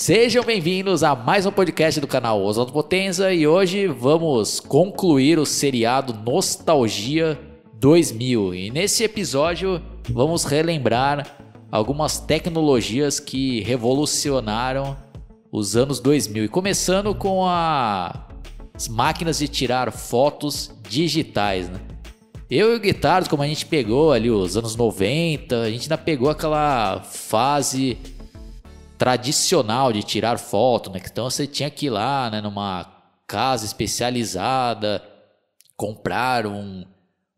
[0.00, 5.44] Sejam bem-vindos a mais um podcast do canal Oswaldo Potenza e hoje vamos concluir o
[5.44, 7.36] seriado Nostalgia
[7.80, 8.54] 2000.
[8.54, 11.36] E nesse episódio vamos relembrar
[11.68, 14.96] algumas tecnologias que revolucionaram
[15.50, 18.28] os anos 2000 e começando com a...
[18.72, 21.80] as máquinas de tirar fotos digitais, né?
[22.48, 25.98] Eu e o Guitardo, como a gente pegou ali os anos 90, a gente ainda
[25.98, 27.98] pegou aquela fase
[28.98, 31.00] tradicional de tirar foto, né?
[31.04, 32.84] Então você tinha que ir lá, né, numa
[33.26, 35.02] casa especializada,
[35.76, 36.84] comprar um,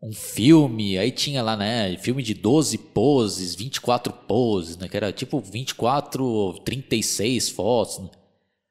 [0.02, 5.12] um filme, aí tinha lá, né, filme de 12 poses, 24 poses, né, que era
[5.12, 8.08] tipo 24 ou 36 fotos, né?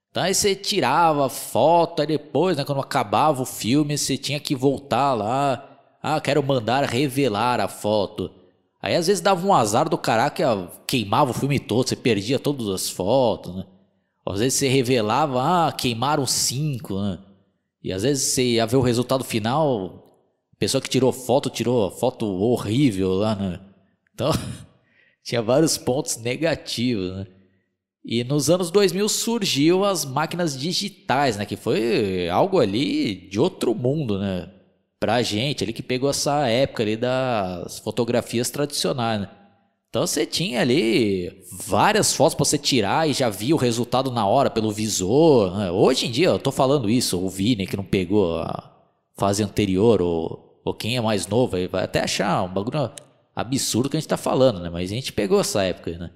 [0.10, 4.56] Então aí você tirava foto, aí depois, né, quando acabava o filme, você tinha que
[4.56, 5.70] voltar lá
[6.02, 8.32] ah, quero mandar revelar a foto.
[8.82, 12.68] Aí às vezes dava um azar do caraca, queimava o filme todo, você perdia todas
[12.70, 13.66] as fotos, né?
[14.26, 17.18] Às vezes você revelava, ah, queimaram cinco, né?
[17.84, 20.06] E às vezes você ia ver o resultado final,
[20.54, 23.60] a pessoa que tirou foto, tirou foto horrível lá, né?
[24.14, 24.32] Então,
[25.24, 27.28] tinha vários pontos negativos, né?
[28.06, 31.46] E nos anos 2000 surgiu as máquinas digitais, né?
[31.46, 34.50] Que foi algo ali de outro mundo, né?
[35.00, 39.30] Pra gente, ele que pegou essa época ali das fotografias tradicionais, né?
[39.90, 44.28] Então você tinha ali várias fotos para você tirar e já via o resultado na
[44.28, 45.58] hora pelo visor.
[45.58, 45.72] Né?
[45.72, 48.72] Hoje em dia, eu tô falando isso, o Vini que não pegou a
[49.18, 52.92] fase anterior, ou, ou quem é mais novo, aí vai até achar um bagulho
[53.36, 54.70] absurdo que a gente tá falando, né?
[54.70, 56.12] Mas a gente pegou essa época, né?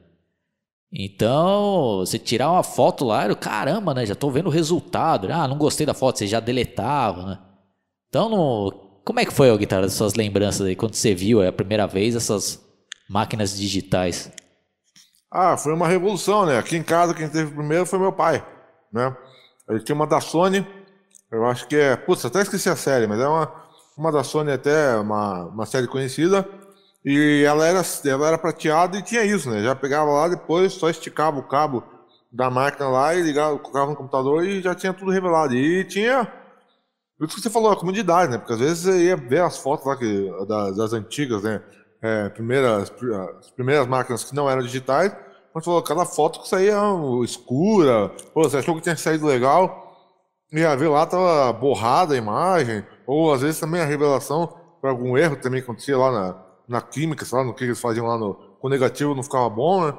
[0.92, 4.06] Então, você tirar uma foto lá, eu, caramba, né?
[4.06, 5.28] Já tô vendo o resultado.
[5.32, 7.40] Ah, não gostei da foto, você já deletava, né?
[8.14, 8.72] Então, no...
[9.04, 11.88] como é que foi, Guitarra, as suas lembranças aí, quando você viu é, a primeira
[11.88, 12.64] vez essas
[13.10, 14.32] máquinas digitais?
[15.32, 16.60] Ah, foi uma revolução, né?
[16.60, 18.46] Aqui em casa, quem teve primeiro foi meu pai,
[18.94, 19.18] né?
[19.68, 20.64] Ele tinha uma da Sony,
[21.32, 21.96] eu acho que é...
[21.96, 23.52] Putz, até esqueci a série, mas é uma,
[23.98, 26.48] uma da Sony até, uma, uma série conhecida.
[27.04, 29.64] E ela era, ela era prateada e tinha isso, né?
[29.64, 31.84] Já pegava lá, depois só esticava o cabo
[32.32, 35.56] da máquina lá e ligava, colocava no computador e já tinha tudo revelado.
[35.56, 36.32] E tinha
[37.18, 38.38] por isso que você falou a comunidade, né?
[38.38, 41.62] Porque às vezes você ia ver as fotos lá que, das, das antigas, né?
[42.02, 42.92] É, primeiras,
[43.40, 45.16] as primeiras máquinas que não eram digitais,
[45.54, 46.78] mas falou, cada foto que saía
[47.24, 49.96] escura, pô, você achou que tinha saído legal,
[50.52, 55.18] ia ver lá, tava borrada a imagem, ou às vezes também a revelação para algum
[55.18, 58.34] erro também acontecia lá na, na química, sei lá, no que eles faziam lá no,
[58.60, 59.94] com negativo não ficava bom, né?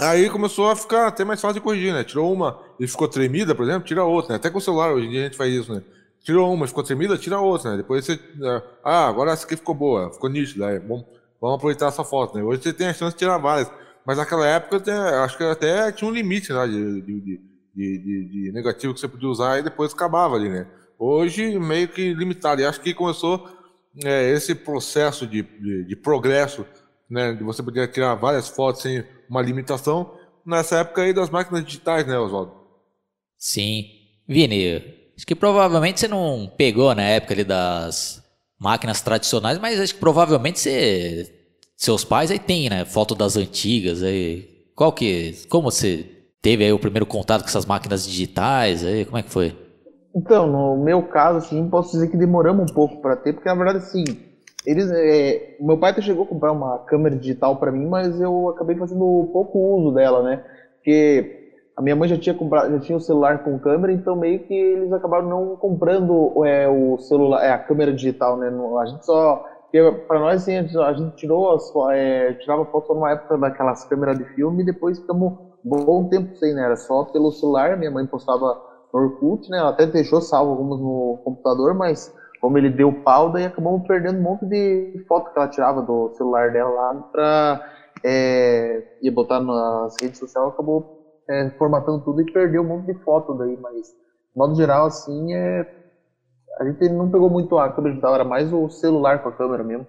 [0.00, 2.04] Aí começou a ficar até mais fácil de corrigir, né?
[2.04, 4.36] Tirou uma e ficou tremida, por exemplo, tira outra, né?
[4.36, 5.82] Até com o celular hoje em dia a gente faz isso, né?
[6.28, 7.78] Tirou uma, ficou tremida, tira outra, né?
[7.78, 8.20] Depois você.
[8.36, 8.62] Né?
[8.84, 10.70] Ah, agora essa aqui ficou boa, ficou nítida.
[10.72, 11.02] É, bom,
[11.40, 12.44] vamos aproveitar essa foto, né?
[12.44, 13.72] Hoje você tem a chance de tirar várias.
[14.04, 17.40] Mas naquela época, até, acho que até tinha um limite né, de, de,
[17.74, 20.66] de, de, negativo que você podia usar e depois acabava ali, né?
[20.98, 22.60] Hoje, meio que limitado.
[22.60, 23.48] E acho que começou
[24.04, 26.66] é, esse processo de, de, de, progresso,
[27.08, 27.32] né?
[27.32, 32.06] De você poder tirar várias fotos sem uma limitação, nessa época aí das máquinas digitais,
[32.06, 32.52] né, Oswaldo?
[33.38, 33.86] Sim.
[34.26, 38.22] Vini, Acho que provavelmente você não pegou na época ali das
[38.56, 41.28] máquinas tradicionais, mas acho que provavelmente você,
[41.76, 42.84] seus pais aí tem, né?
[42.84, 44.48] Foto das antigas aí.
[44.76, 46.06] Qual que, como você
[46.40, 49.04] teve aí o primeiro contato com essas máquinas digitais aí?
[49.04, 49.56] Como é que foi?
[50.14, 53.56] Então, no meu caso, assim, posso dizer que demoramos um pouco para ter, porque na
[53.56, 54.04] verdade, assim,
[54.64, 58.50] eles, é, meu pai até chegou a comprar uma câmera digital para mim, mas eu
[58.50, 60.44] acabei fazendo pouco uso dela, né?
[60.76, 61.37] Porque
[61.78, 64.40] a minha mãe já tinha comprado, já tinha o um celular com câmera, então meio
[64.40, 68.50] que eles acabaram não comprando é, o celular, é, a câmera digital, né?
[68.82, 69.40] A gente só,
[70.08, 74.24] para nós assim, a gente tirou as, é, tirava foto numa época daquelas câmeras de
[74.34, 76.64] filme e depois ficamos bom tempo sem, né?
[76.64, 78.58] Era só pelo celular, minha mãe postava
[78.92, 79.58] no Orkut, né?
[79.58, 84.18] Ela até deixou salvo algumas no computador, mas como ele deu pau, daí acabamos perdendo
[84.18, 87.60] um monte de foto que ela tirava do celular dela lá pra
[88.04, 90.97] é, ia botar nas redes sociais, acabou
[91.28, 95.34] é, formatando tudo e perdeu um monte de foto daí, mas de modo geral, assim,
[95.34, 95.66] é...
[96.58, 99.62] a gente não pegou muito a câmera digital, era mais o celular com a câmera
[99.62, 99.86] mesmo.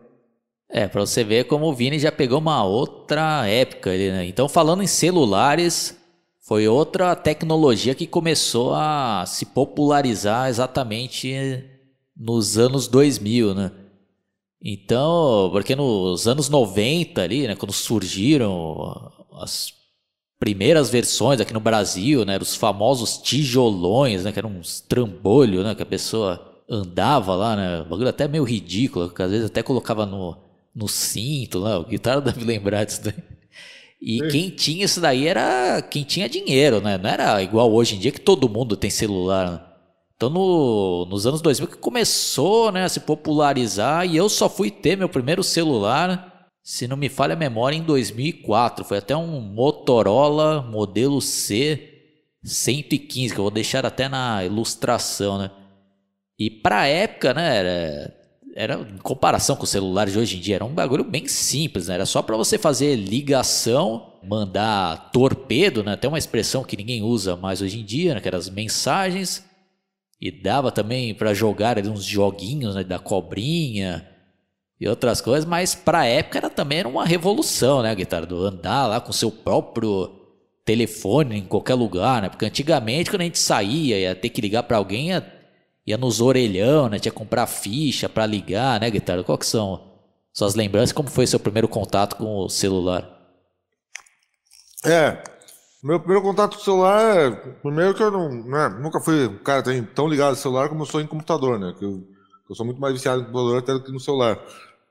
[0.71, 4.27] É, pra você ver como o Vini já pegou uma outra época né?
[4.27, 5.97] Então, falando em celulares,
[6.41, 11.63] foi outra tecnologia que começou a se popularizar exatamente
[12.15, 13.71] nos anos 2000, né?
[14.61, 19.11] Então, porque nos anos 90 ali, né, quando surgiram
[19.41, 19.71] as
[20.39, 25.75] primeiras versões aqui no Brasil, né, os famosos tijolões, né, que eram uns trambolhos, né,
[25.75, 30.05] que a pessoa andava lá, né, bagulho até meio ridículo, que às vezes até colocava
[30.05, 30.37] no,
[30.73, 33.15] no cinto lá, o guitarra deve lembrar disso daí.
[34.01, 36.97] E quem tinha isso daí era quem tinha dinheiro, né?
[36.97, 39.51] Não era igual hoje em dia que todo mundo tem celular.
[39.51, 39.61] Né?
[40.15, 44.71] Então, no, nos anos 2000 que começou né, a se popularizar e eu só fui
[44.71, 46.28] ter meu primeiro celular,
[46.63, 48.85] se não me falha a memória, em 2004.
[48.85, 51.89] Foi até um Motorola modelo C
[52.43, 55.51] 115, que eu vou deixar até na ilustração, né?
[56.37, 58.15] E pra época, né, era,
[58.55, 61.87] era em comparação com os celulares de hoje em dia, era um bagulho bem simples,
[61.87, 61.95] né?
[61.95, 65.93] Era só para você fazer ligação, mandar torpedo, né?
[65.93, 68.21] Até uma expressão que ninguém usa mais hoje em dia, né?
[68.21, 69.43] Que eram as mensagens.
[70.21, 72.83] E dava também para jogar ali, uns joguinhos né?
[72.83, 74.05] da cobrinha
[74.79, 78.25] e outras coisas, mas pra época era também era uma revolução, né, guitarra?
[78.25, 80.09] Do andar lá com seu próprio
[80.63, 82.29] telefone em qualquer lugar, né?
[82.29, 85.33] Porque antigamente, quando a gente saía, ia ter que ligar para alguém, ia,
[85.85, 86.97] ia nos orelhão, né?
[86.97, 89.23] Tinha que comprar ficha para ligar, né, guitarra?
[89.23, 89.81] Qual que são
[90.31, 90.93] suas lembranças?
[90.93, 93.17] Como foi seu primeiro contato com o celular?
[94.85, 95.21] É,
[95.83, 99.39] meu primeiro contato com o celular, é, primeiro que eu não, né, nunca fui um
[99.39, 99.61] cara
[99.93, 101.75] tão ligado ao celular como eu sou em computador, né?
[101.77, 102.01] Que eu,
[102.49, 104.39] eu sou muito mais viciado em computador até do que no celular.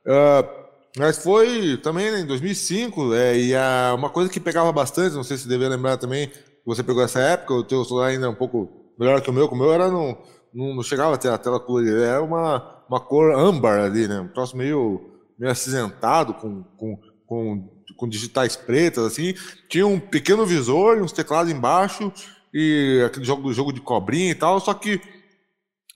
[0.06, 5.14] Uh, mas foi também né, em 2005, é, e a, uma coisa que pegava bastante,
[5.14, 6.30] não sei se devia lembrar também,
[6.66, 9.48] você pegou essa época, o teu celular ainda é um pouco melhor que o meu,
[9.48, 10.18] que o meu era não,
[10.52, 14.28] não, não chegava até a tela colorida, era uma, uma cor âmbar ali, né, um
[14.28, 15.00] troço meio,
[15.38, 19.34] meio acinzentado, com, com, com, com digitais pretas, assim,
[19.68, 22.12] tinha um pequeno visor e uns teclados embaixo,
[22.52, 25.00] e aquele jogo, jogo de cobrinha e tal, só que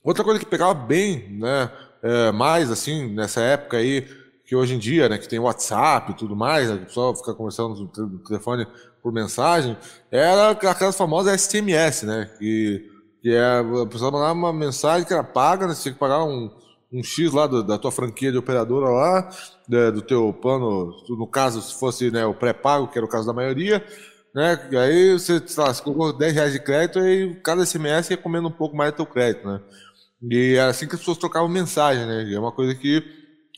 [0.04, 1.70] outra coisa que pegava bem, né,
[2.02, 4.06] é, mais assim, nessa época aí,
[4.44, 7.32] que hoje em dia, né, que tem WhatsApp e tudo mais, né, a pessoa fica
[7.32, 8.66] conversando no telefone
[9.02, 9.76] por mensagem,
[10.10, 12.90] era aquelas famosas SMS, né, que,
[13.22, 16.24] que é, a pessoa mandava uma mensagem que era paga, né, você tinha que pagar
[16.24, 16.50] um,
[16.92, 19.30] um X lá do, da tua franquia de operadora lá,
[19.68, 23.26] né, do teu plano, no caso, se fosse né, o pré-pago, que era o caso
[23.26, 23.84] da maioria,
[24.34, 28.16] né, aí você, sei lá, você colocou 10 reais de crédito e cada SMS ia
[28.16, 29.60] comendo um pouco mais do teu crédito, né.
[30.30, 33.02] E era assim que as pessoas trocavam mensagem, né, e é uma coisa que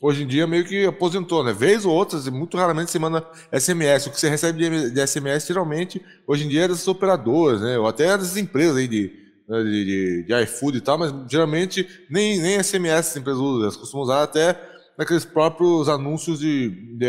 [0.01, 1.53] hoje em dia meio que aposentou, né?
[1.53, 4.07] Vez ou outras, muito raramente você manda SMS.
[4.07, 7.77] O que você recebe de, de SMS, geralmente, hoje em dia é das operadoras, né?
[7.77, 9.11] Ou até das empresas aí de,
[9.47, 13.61] né, de, de, de iFood e tal, mas geralmente nem, nem SMS as empresas usam,
[13.63, 14.59] elas costumam usar até
[14.97, 17.07] naqueles próprios anúncios de, de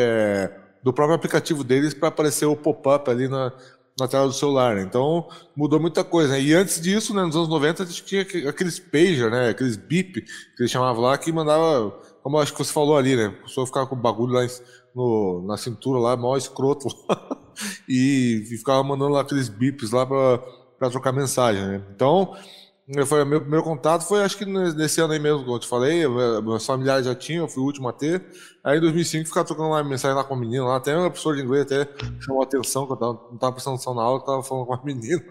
[0.82, 3.52] do próprio aplicativo deles para aparecer o pop-up ali na,
[3.98, 4.76] na tela do celular.
[4.76, 4.82] Né?
[4.82, 6.34] Então mudou muita coisa.
[6.34, 6.42] Né?
[6.42, 10.20] E antes disso, né, nos anos 90, a gente tinha aqueles pager, né, aqueles bip
[10.22, 13.26] que eles chamavam lá, que mandava como acho que você falou ali, né?
[13.26, 14.44] A pessoa ficava com o bagulho lá
[14.92, 16.88] no, na cintura lá, maior escroto
[17.88, 21.84] e, e, ficava mandando lá aqueles bips lá para trocar mensagem, né?
[21.94, 22.36] Então,
[23.04, 26.06] foi, meu primeiro contato foi acho que nesse ano aí mesmo, como eu te falei,
[26.06, 28.24] meus familiares já tinham, eu fui o último a ter.
[28.62, 31.34] Aí em 2005 ficava trocando lá mensagem lá com a menina lá, até uma professor
[31.34, 31.88] de inglês até
[32.20, 34.66] chamou a atenção, que eu tava, não estava prestando atenção na aula, que tava falando
[34.66, 35.24] com a menina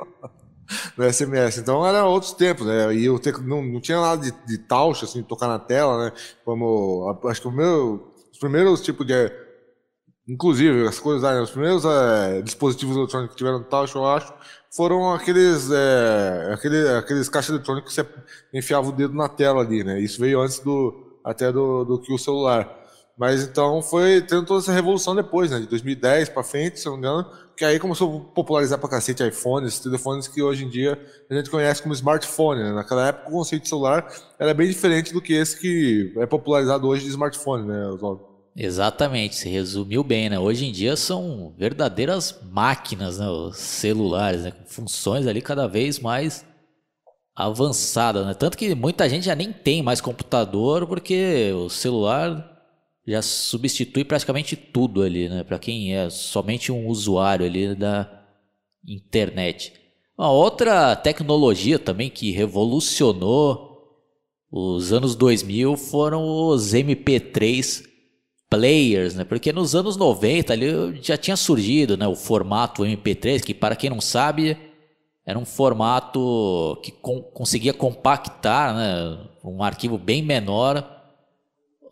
[0.97, 1.57] no SMS.
[1.57, 2.93] Então era outros tempos, né?
[2.93, 6.11] E eu não, não tinha nada de, de touch, assim, de tocar na tela, né?
[6.43, 9.31] Como, acho que o meu, os primeiros tipos de,
[10.27, 11.39] inclusive, as coisas, né?
[11.39, 14.33] os primeiros é, dispositivos eletrônicos que tiveram touch, eu acho,
[14.75, 18.07] foram aqueles, é, aquele, aqueles caixas eletrônicos que você
[18.53, 19.99] enfiava o dedo na tela ali, né?
[19.99, 22.83] Isso veio antes do, até do, do que o celular.
[23.17, 25.59] Mas então foi tendo toda essa revolução depois, né?
[25.59, 27.25] De 2010 para frente, se não me engano,
[27.55, 30.99] que aí começou a popularizar pra cacete iPhones, telefones que hoje em dia
[31.29, 32.61] a gente conhece como smartphone.
[32.61, 32.73] Né?
[32.73, 34.05] Naquela época o conceito de celular
[34.37, 38.34] era bem diferente do que esse que é popularizado hoje de smartphone, né, Oswaldo?
[38.57, 40.39] Exatamente, se resumiu bem, né?
[40.39, 43.27] Hoje em dia são verdadeiras máquinas, né?
[43.27, 44.53] Os celulares, né?
[44.65, 46.45] Funções ali cada vez mais
[47.35, 48.33] avançadas, né?
[48.33, 52.49] Tanto que muita gente já nem tem mais computador porque o celular
[53.05, 55.43] já substitui praticamente tudo ali, né?
[55.43, 58.09] Para quem é somente um usuário ali da
[58.87, 59.73] internet.
[60.17, 63.75] Uma outra tecnologia também que revolucionou
[64.49, 67.94] os anos 2000 foram os MP3
[68.49, 69.23] players, né?
[69.23, 73.89] Porque nos anos 90 ali já tinha surgido, né, o formato MP3, que para quem
[73.89, 74.57] não sabe,
[75.25, 76.91] era um formato que
[77.33, 80.95] conseguia compactar, né, um arquivo bem menor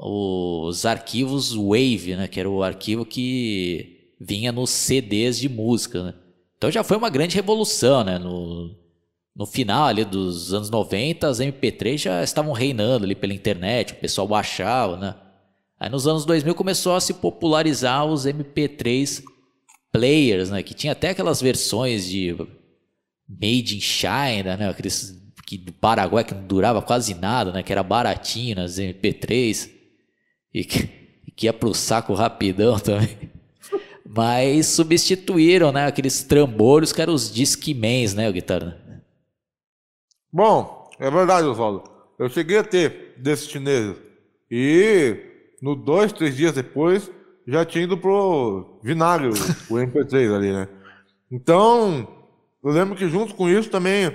[0.06, 6.14] os arquivos Wave, né, que era o arquivo que vinha nos CDs de música, né?
[6.58, 8.18] Então já foi uma grande revolução, né?
[8.18, 8.74] No,
[9.36, 13.98] no final ali dos anos 90, as MP3 já estavam reinando ali pela internet, o
[13.98, 15.16] pessoal baixava, né?
[15.80, 19.24] Aí nos anos 2000 começou a se popularizar os MP3
[19.92, 20.64] players, né?
[20.64, 22.36] Que tinha até aquelas versões de
[23.28, 24.70] Made in China, né?
[24.70, 27.64] Aqueles que do Paraguai que não durava quase nada, né?
[27.64, 29.70] Que era baratinho nas MP3
[30.54, 30.88] e que,
[31.36, 33.32] que ia pro saco rapidão também.
[34.06, 38.80] Mas substituíram, né, aqueles trambolhos que eram os Discmans, né, o guitarra?
[40.32, 41.90] Bom, é verdade, Oswaldo.
[42.20, 43.98] Eu cheguei a ter desses chineses.
[44.52, 45.33] E
[45.64, 47.10] no dois, três dias depois,
[47.48, 50.68] já tinha ido pro vinagre, o, o MP3 ali, né?
[51.32, 52.06] Então,
[52.62, 54.14] eu lembro que junto com isso também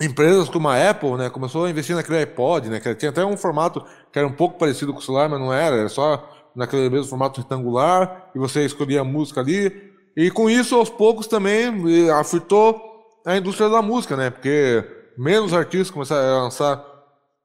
[0.00, 3.36] empresas como a Apple, né, começou a investir naquele iPod, né, que tinha até um
[3.36, 6.88] formato que era um pouco parecido com o celular, mas não era, era só naquele
[6.88, 9.92] mesmo formato retangular, e você escolhia a música ali.
[10.16, 11.68] E com isso, aos poucos também
[12.12, 12.80] afetou
[13.26, 14.84] a indústria da música, né, porque
[15.18, 16.97] menos artistas começaram a lançar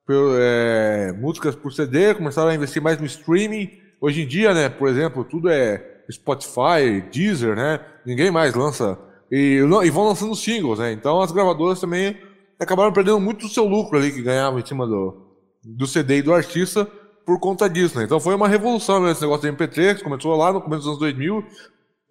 [0.06, 3.72] por, é, músicas por CD, começaram a investir mais no streaming.
[4.02, 9.00] Hoje em dia, né, por exemplo, tudo é Spotify, Deezer, né, ninguém mais lança
[9.32, 10.92] e, e vão lançando singles, né?
[10.92, 12.16] Então as gravadoras também
[12.60, 15.34] acabaram perdendo muito do seu lucro ali que ganhavam em cima do,
[15.64, 16.88] do CD e do artista
[17.26, 18.04] por conta disso, né?
[18.04, 20.90] Então foi uma revolução né, esse negócio de MP3, que começou lá no começo dos
[20.90, 21.44] anos 2000.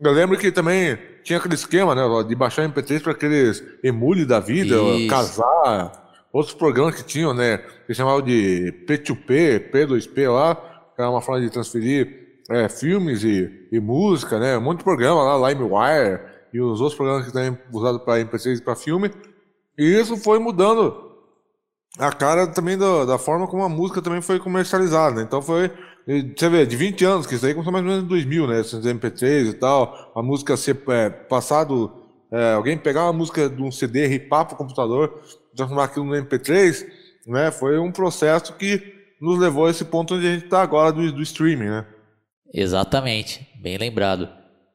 [0.01, 4.41] Eu lembro que também tinha aquele esquema, né, de baixar MP3 para aqueles emule da
[4.41, 5.09] vida, Isso.
[5.09, 6.02] casar,
[6.33, 10.55] outros programas que tinham, né, que chamavam de P2P, P2P lá,
[10.95, 14.85] que era uma forma de transferir é, filmes e, e música, né, um monte de
[14.85, 16.21] programa lá, LimeWire
[16.53, 19.11] e os outros programas que também usados para MP3 e para filme.
[19.79, 21.13] E isso foi mudando
[21.99, 25.17] a cara também da, da forma como a música também foi comercializada.
[25.17, 25.23] Né?
[25.23, 25.71] Então foi,
[26.37, 28.61] você vê, de 20 anos, que isso aí começou mais ou menos em 2000, né?
[28.61, 31.93] Esses MP3 e tal, a música ser é, passado,
[32.31, 35.21] é, alguém pegar uma música de um CD, ripar para o computador,
[35.57, 36.87] transformar aquilo no MP3,
[37.27, 37.51] né?
[37.51, 41.13] Foi um processo que nos levou a esse ponto onde a gente está agora do,
[41.13, 41.87] do streaming, né?
[42.53, 44.29] Exatamente, bem lembrado.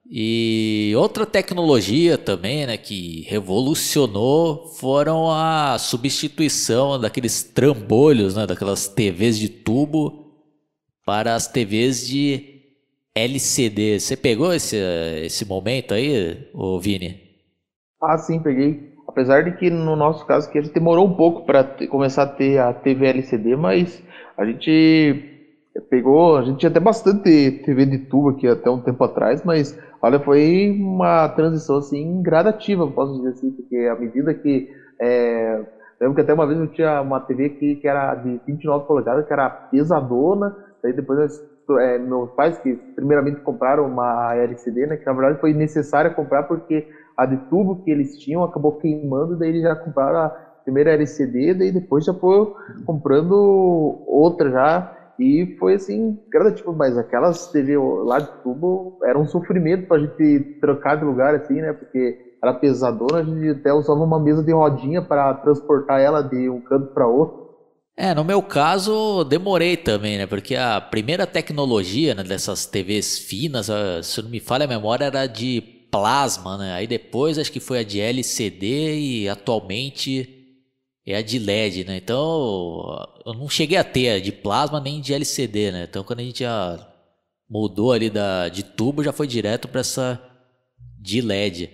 [0.10, 9.38] E outra tecnologia também, né, que revolucionou foram a substituição daqueles trambolhos, né, daquelas TVs
[9.38, 10.31] de tubo
[11.05, 12.57] para as TVs de
[13.13, 14.00] LCD.
[14.00, 14.77] Você pegou esse,
[15.24, 17.19] esse momento aí, ô Vini?
[18.01, 18.96] Ah, sim, peguei.
[19.17, 22.27] Apesar de que no nosso caso que a gente demorou um pouco para começar a
[22.27, 24.03] ter a TV LCD, mas
[24.38, 25.15] a gente
[25.89, 29.75] pegou, a gente tinha até bastante TV de tubo aqui até um tempo atrás, mas
[30.03, 34.69] olha, foi uma transição assim gradativa, posso dizer assim, porque à medida que
[35.01, 35.63] é,
[36.00, 39.25] lembro que até uma vez eu tinha uma TV aqui que era de 29 polegadas,
[39.25, 41.41] que era pesadona, daí depois
[41.79, 46.43] é, meus pais que primeiramente compraram uma LCD, né, que na verdade foi necessário comprar
[46.43, 46.86] porque
[47.17, 50.29] a de tubo que eles tinham acabou queimando, daí eles já compraram a
[50.63, 52.53] primeira LCD, daí depois já foi
[52.86, 53.33] comprando
[54.05, 59.88] outra já e foi assim, gradativo, mas aquelas TV lá de tubo era um sofrimento
[59.88, 61.74] pra gente trocar de lugar, assim, né?
[61.74, 66.47] Porque era pesadona, a gente até usava uma mesa de rodinha para transportar ela de
[66.47, 67.47] um canto para outro.
[68.00, 70.27] É, no meu caso, demorei também, né?
[70.27, 73.71] Porque a primeira tecnologia né, dessas TVs finas,
[74.03, 76.74] se não me falha a memória, era de plasma, né?
[76.74, 80.38] Aí depois acho que foi a de LCD e atualmente
[81.06, 81.98] é a de LED, né?
[81.98, 85.88] Então, eu não cheguei a ter de plasma nem de LCD, né?
[85.89, 86.86] Então, quando a gente já
[87.50, 90.22] mudou ali da, de tubo, já foi direto para essa
[91.00, 91.70] de LED.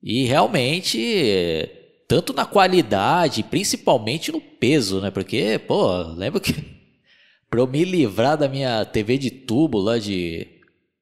[0.00, 1.68] E realmente,
[2.06, 5.10] tanto na qualidade, principalmente no peso, né?
[5.10, 6.54] Porque, pô, lembro que
[7.50, 10.59] para eu me livrar da minha TV de tubo lá de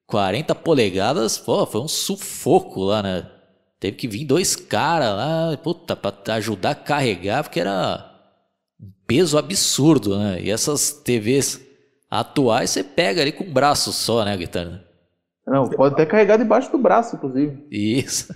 [0.08, 3.30] 40 polegadas, pô, foi um sufoco lá, né?
[3.78, 8.10] Teve que vir dois caras lá, puta, pra ajudar a carregar, porque era
[8.80, 10.40] um peso absurdo, né?
[10.40, 11.60] E essas TVs
[12.10, 14.82] atuais você pega ali com um braço só, né, Guitarra?
[15.46, 17.66] Não, pode até carregar debaixo do braço, inclusive.
[17.70, 18.34] Isso.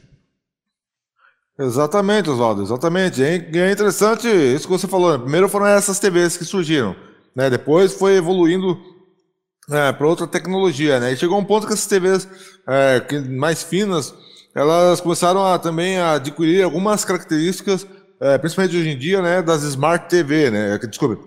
[1.58, 3.22] Exatamente, Oswaldo, exatamente.
[3.22, 5.18] É interessante isso que você falou.
[5.18, 6.94] Primeiro foram essas TVs que surgiram,
[7.34, 7.48] né?
[7.48, 8.91] Depois foi evoluindo
[9.70, 11.12] é, para outra tecnologia, né?
[11.12, 12.28] E chegou um ponto que essas TVs
[12.66, 14.14] é, mais finas
[14.54, 17.86] elas começaram a, também a adquirir algumas características,
[18.20, 21.22] é, principalmente hoje em dia, né, das Smart TV, né, desculpe,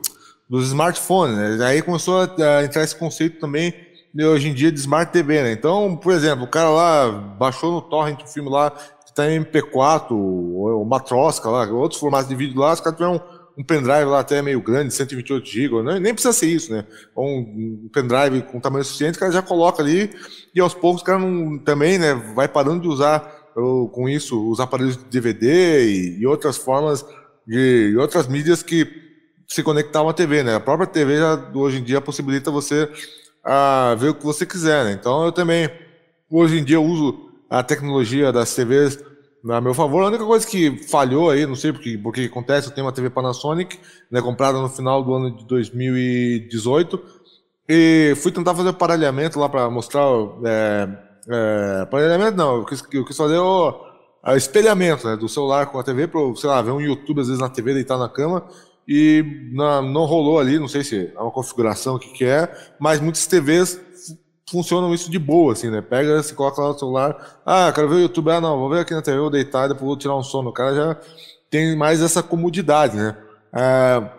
[0.47, 3.73] dos smartphones, né, aí começou a, entrar esse conceito também
[4.15, 7.81] hoje em dia de Smart TV, né, então, por exemplo, o cara lá baixou no
[7.81, 12.35] torrent um filme lá que está em MP4, ou uma trosca lá, outros formatos de
[12.35, 13.21] vídeo lá, os caras tiveram
[13.57, 15.99] um pendrive lá até meio grande, 128 GB, né?
[15.99, 16.85] nem precisa ser isso, né?
[17.15, 20.09] Um pendrive com tamanho suficiente, o cara já coloca ali
[20.53, 24.59] e aos poucos o cara não, também né, vai parando de usar com isso os
[24.59, 27.05] aparelhos de DVD e, e outras formas
[27.47, 28.85] de e outras mídias que
[29.47, 30.55] se conectavam à TV, né?
[30.55, 32.89] A própria TV já, hoje em dia possibilita você
[33.43, 34.91] a ver o que você quiser, né?
[34.91, 35.69] Então eu também
[36.29, 38.99] hoje em dia uso a tecnologia das TVs
[39.53, 40.03] a meu favor.
[40.03, 43.09] A única coisa que falhou aí, não sei porque, porque acontece, eu tenho uma TV
[43.09, 47.01] Panasonic, né, comprada no final do ano de 2018,
[47.67, 50.05] e fui tentar fazer o paralhamento lá para mostrar
[50.45, 50.87] é,
[51.27, 53.73] É, não, eu quis, eu quis fazer o,
[54.35, 57.41] espelhamento né, do celular com a TV para, sei lá, ver um YouTube às vezes
[57.41, 58.47] na TV, deitar na cama
[58.87, 62.99] e na, não rolou ali, não sei se é uma configuração, que, que é, mas
[62.99, 63.79] muitas TVs
[64.49, 65.81] funcionam isso de boa, assim, né?
[65.81, 68.81] Pega, se coloca lá no celular, ah, quero ver o YouTube, ah, não, vou ver
[68.81, 70.49] aqui na TV, vou deitar, depois vou tirar um sono.
[70.49, 70.97] O cara já
[71.49, 73.17] tem mais essa comodidade, né?
[73.53, 74.09] É,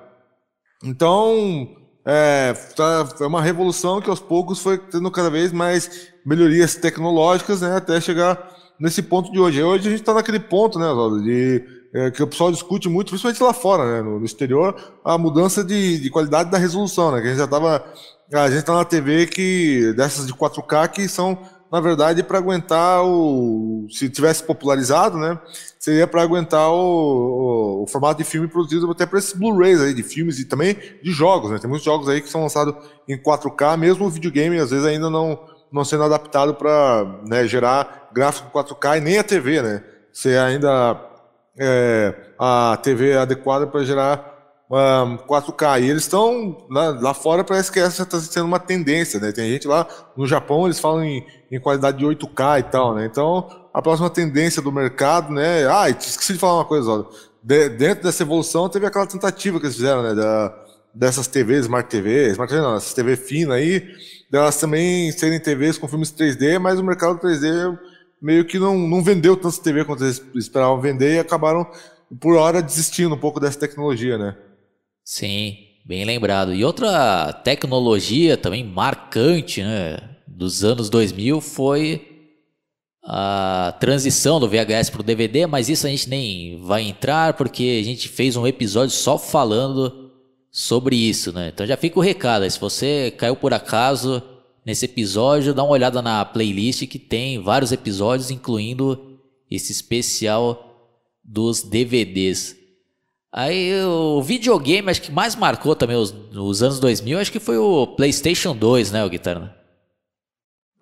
[0.85, 1.69] então,
[2.05, 7.61] é, tá, é uma revolução que aos poucos foi tendo cada vez mais melhorias tecnológicas,
[7.61, 7.77] né?
[7.77, 9.63] Até chegar nesse ponto de hoje.
[9.63, 10.87] Hoje a gente está naquele ponto, né,
[11.23, 11.65] de
[11.95, 15.99] é, que o pessoal discute muito, principalmente lá fora, né, no, exterior, a mudança de,
[15.99, 17.85] de, qualidade da resolução, né, que a gente já estava,
[18.33, 21.39] a gente está na TV que dessas de 4K que são
[21.71, 25.39] na verdade para aguentar o, se tivesse popularizado, né,
[25.79, 29.93] seria para aguentar o, o, o, formato de filme produzido até para esses Blu-rays aí
[29.93, 32.75] de filmes e também de jogos, né, tem muitos jogos aí que são lançados
[33.09, 35.39] em 4K, mesmo o videogame às vezes ainda não
[35.71, 39.83] não sendo adaptado para né, gerar gráfico 4K e nem a TV, né?
[40.13, 40.99] Você ainda
[41.59, 44.36] é, a TV adequada para gerar
[44.71, 45.83] um, 4K.
[45.83, 49.33] E eles estão lá, lá, fora, parece que essa está sendo uma tendência, né?
[49.33, 53.07] Tem gente lá no Japão, eles falam em, em qualidade de 8K e tal, né?
[53.07, 55.67] Então, a próxima tendência do mercado, né?
[55.69, 57.05] Ah, esqueci de falar uma coisa, ó.
[57.43, 60.15] De, dentro dessa evolução, teve aquela tentativa que eles fizeram, né?
[60.15, 63.87] Da, dessas TVs, Smart TV, Smart TV não, essas TV fina aí,
[64.31, 67.79] delas também serem TVs com filmes 3D, mas o mercado 3D
[68.21, 71.67] meio que não, não vendeu tanto TV quanto eles esperavam vender e acabaram,
[72.19, 74.37] por hora, desistindo um pouco dessa tecnologia, né?
[75.09, 76.53] Sim, bem lembrado.
[76.53, 82.35] E outra tecnologia também marcante, né, dos anos 2000 foi
[83.05, 87.79] a transição do VHS para o DVD, mas isso a gente nem vai entrar porque
[87.81, 90.11] a gente fez um episódio só falando
[90.51, 91.53] sobre isso, né?
[91.55, 94.21] Então já fica o recado, se você caiu por acaso
[94.65, 101.63] nesse episódio, dá uma olhada na playlist que tem vários episódios, incluindo esse especial dos
[101.63, 102.66] DVDs.
[103.37, 107.59] Aí o videogame, acho que mais marcou também os, os anos 2000, acho que foi
[107.59, 109.55] o PlayStation 2, né, o Guitarra?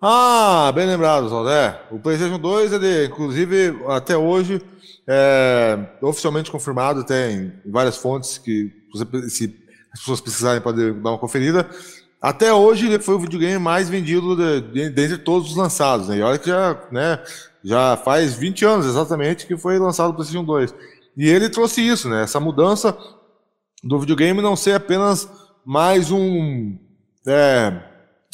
[0.01, 1.81] Ah, bem lembrado, Zaldé.
[1.91, 4.61] O PlayStation 2, ele, inclusive, até hoje,
[5.05, 8.71] é oficialmente confirmado, tem várias fontes que,
[9.27, 9.53] se
[9.91, 11.69] as pessoas precisarem, podem dar uma conferida.
[12.21, 16.07] Até hoje ele foi o videogame mais vendido de, de, dentre todos os lançados.
[16.07, 16.19] Né?
[16.19, 17.19] E olha que já, né,
[17.61, 20.73] já faz 20 anos exatamente que foi lançado o PlayStation 2.
[21.17, 22.23] E ele trouxe isso, né?
[22.23, 22.97] Essa mudança
[23.83, 25.29] do videogame não ser apenas
[25.65, 26.77] mais um.
[27.27, 27.73] É,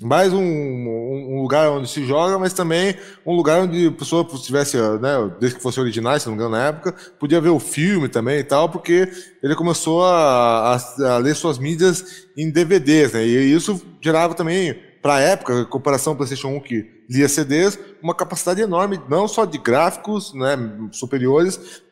[0.01, 4.75] mais um, um, lugar onde se joga, mas também um lugar onde a pessoa tivesse,
[4.77, 8.09] né, desde que fosse originais, se não me engano, na época, podia ver o filme
[8.09, 9.09] também e tal, porque
[9.43, 14.73] ele começou a, a, a ler suas mídias em DVDs, né, e isso gerava também,
[15.01, 19.27] para a época, em comparação ao PlayStation 1 que lia CDs, uma capacidade enorme, não
[19.27, 20.57] só de gráficos né,
[20.91, 21.83] superiores,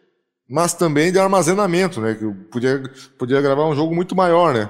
[0.49, 2.81] mas também de armazenamento, né, que podia,
[3.17, 4.69] podia gravar um jogo muito maior, né,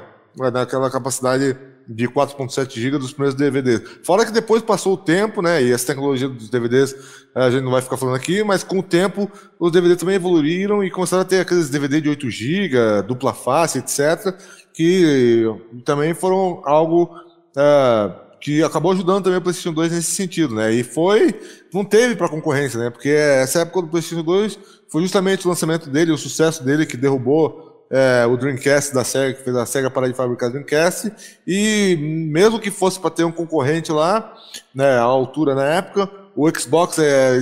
[0.52, 3.82] naquela capacidade de 4.7 GB dos primeiros DVDs.
[4.04, 6.96] Fora que depois passou o tempo, né, e essa tecnologia dos DVDs
[7.34, 10.84] a gente não vai ficar falando aqui, mas com o tempo os DVDs também evoluíram
[10.84, 14.36] e começaram a ter aqueles DVD de 8 GB, dupla face, etc.,
[14.74, 15.46] que
[15.84, 17.10] também foram algo
[17.58, 21.40] é, que acabou ajudando também o PlayStation 2 nesse sentido, né, e foi,
[21.74, 25.90] não teve para concorrência, né, porque essa época do PlayStation 2 foi justamente o lançamento
[25.90, 29.90] dele, o sucesso dele que derrubou é, o Dreamcast da SEGA, que fez a SEGA
[29.90, 31.12] parar de fabricar Dreamcast,
[31.46, 31.98] e
[32.32, 34.34] mesmo que fosse para ter um concorrente lá,
[34.74, 37.38] né, à altura na época, o Xbox é,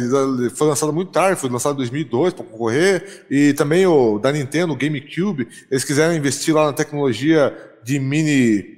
[0.55, 4.73] foi lançado muito tarde, foi lançado em 2002 para concorrer, e também o da Nintendo,
[4.73, 8.76] o GameCube, eles quiseram investir lá na tecnologia de mini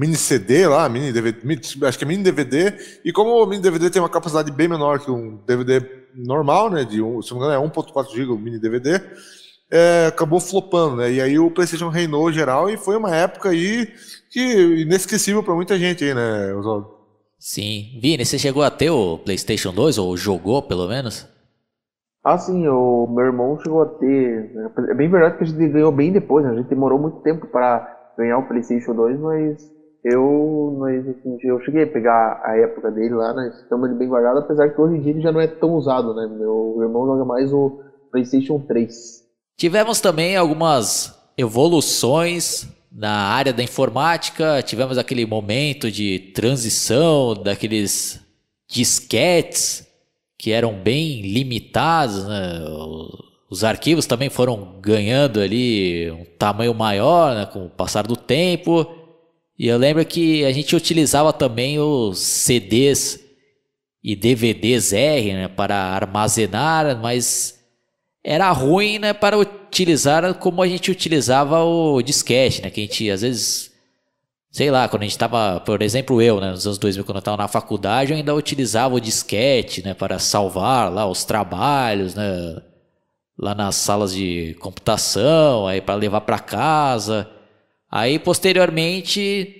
[0.00, 1.38] mini CD lá, mini DVD,
[1.86, 4.98] acho que é mini DVD, e como o mini DVD tem uma capacidade bem menor
[4.98, 8.38] que um DVD normal, né, de um, se não me engano é 1.4 GB o
[8.38, 8.98] mini DVD,
[9.70, 11.12] é, acabou flopando, né?
[11.12, 13.92] E aí o PlayStation reinou geral e foi uma época aí
[14.30, 14.40] que
[14.80, 16.88] inesquecível para muita gente aí, né, Oswaldo?
[17.38, 17.98] Sim.
[18.00, 21.28] Vini, você chegou a ter o PlayStation 2 ou jogou pelo menos?
[22.24, 24.50] Ah, sim, o meu irmão chegou a ter.
[24.54, 24.70] Né?
[24.88, 26.52] É bem verdade que a gente ganhou bem depois, né?
[26.52, 29.70] A gente demorou muito tempo para ganhar o PlayStation 2, mas
[30.04, 33.52] eu, mas, assim, eu cheguei a pegar a época dele lá, né?
[33.62, 36.14] Estamos ele bem guardado, apesar que hoje em dia ele já não é tão usado,
[36.14, 36.26] né?
[36.26, 39.24] Meu irmão joga mais o PlayStation 3.
[39.56, 48.20] Tivemos também algumas evoluções na área da informática, tivemos aquele momento de transição daqueles
[48.68, 49.86] disquetes
[50.38, 52.60] que eram bem limitados, né?
[53.50, 57.46] Os arquivos também foram ganhando ali um tamanho maior né?
[57.46, 58.86] com o passar do tempo.
[59.60, 63.20] E eu lembro que a gente utilizava também os CDs
[64.02, 67.60] e DVDs R né, para armazenar, mas
[68.24, 73.10] era ruim né, para utilizar como a gente utilizava o disquete, né, que a gente
[73.10, 73.70] às vezes,
[74.50, 77.18] sei lá, quando a gente estava, por exemplo, eu, né, nos anos 2000, quando eu
[77.18, 82.62] estava na faculdade, eu ainda utilizava o disquete né, para salvar lá os trabalhos, né,
[83.38, 87.28] lá nas salas de computação, aí para levar para casa.
[87.90, 89.56] Aí posteriormente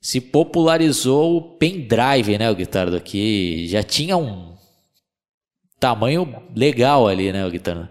[0.00, 4.54] se popularizou o pendrive, né, o guitarra que já tinha um
[5.78, 7.90] tamanho legal ali, né, o guitarra.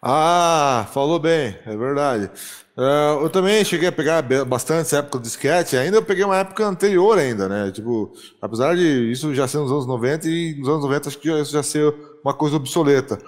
[0.00, 2.30] Ah, falou bem, é verdade.
[2.76, 6.38] Uh, eu também cheguei a pegar bastante essa época do disquete, ainda eu peguei uma
[6.38, 7.70] época anterior ainda, né?
[7.70, 11.30] Tipo, apesar de isso já ser nos anos 90 e nos anos 90 acho que
[11.30, 13.18] isso já ser uma coisa obsoleta.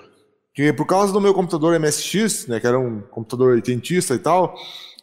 [0.54, 4.54] Que por causa do meu computador MSX, né, que era um computador oitentista e tal,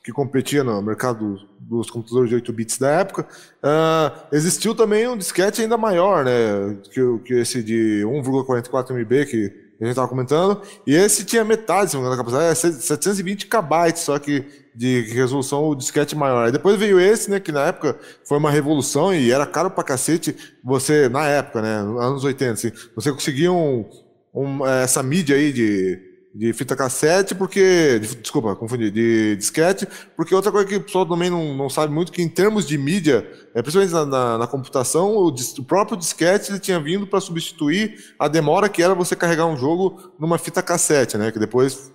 [0.04, 3.28] que competia no mercado dos computadores de 8 bits da época,
[3.64, 9.72] uh, existiu também um disquete ainda maior, né, que, que esse de 1,44 MB que
[9.80, 13.48] a gente estava comentando, e esse tinha metade, se não me engano, da capacidade, 720
[13.48, 16.46] KB, só que de resolução o disquete maior.
[16.46, 19.84] Aí depois veio esse, né, que na época foi uma revolução e era caro pra
[19.84, 23.90] cacete, você, na época, né, anos 80, assim, você conseguia um,
[24.34, 28.00] um, essa mídia aí de de fita cassete, porque.
[28.00, 31.94] De, desculpa, confundi, de disquete, porque outra coisa que o pessoal também não, não sabe
[31.94, 35.98] muito, que em termos de mídia, é, principalmente na, na, na computação, o, o, próprio
[35.98, 40.38] disquete ele tinha vindo para substituir a demora que era você carregar um jogo numa
[40.38, 41.32] fita cassete, né?
[41.32, 41.92] Que depois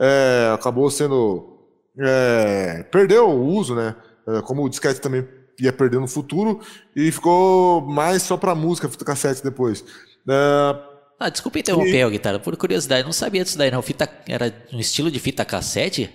[0.00, 1.56] é, acabou sendo.
[1.98, 3.94] É, perdeu o uso, né?
[4.26, 5.26] É, como o disquete também
[5.60, 6.60] ia perder no futuro,
[6.94, 9.84] e ficou mais só para música, fita cassete depois.
[10.28, 10.87] É,
[11.18, 12.10] ah, desculpa interromper, e...
[12.10, 13.82] guitarra, por curiosidade, não sabia disso daí não.
[13.82, 16.08] Fita, era um estilo de fita cassete?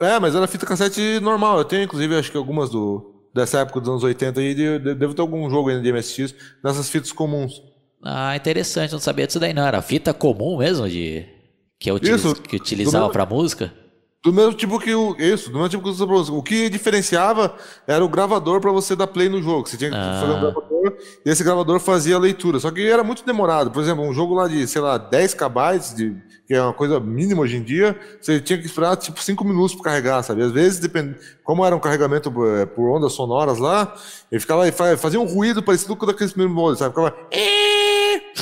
[0.00, 1.58] É, mas era fita cassete normal.
[1.58, 4.94] Eu tenho, inclusive, acho que algumas do, dessa época dos anos 80 aí, de, de,
[4.94, 7.62] devo ter algum jogo ainda de MSX nessas fitas comuns.
[8.02, 9.66] Ah, interessante, não sabia disso daí não.
[9.66, 11.26] Era fita comum mesmo, de
[11.78, 13.72] que, eu utiliz, Isso, que utilizava para música?
[14.24, 15.14] Do mesmo tipo que o.
[15.18, 17.54] Isso, do mesmo tipo que o O que diferenciava
[17.86, 19.68] era o gravador para você dar play no jogo.
[19.68, 20.18] Você tinha que ah.
[20.18, 22.58] fazer um gravador e esse gravador fazia a leitura.
[22.58, 23.70] Só que era muito demorado.
[23.70, 26.98] Por exemplo, um jogo lá de, sei lá, 10 KB, de, que é uma coisa
[26.98, 30.42] mínima hoje em dia, você tinha que esperar tipo 5 minutos para carregar, sabe?
[30.42, 31.16] Às vezes, depend...
[31.42, 33.94] como era um carregamento eh, por ondas sonoras lá,
[34.32, 34.64] ele ficava
[34.96, 36.94] fazia um ruído parecido com daqueles primeiros modos, sabe?
[36.94, 37.14] Ficava.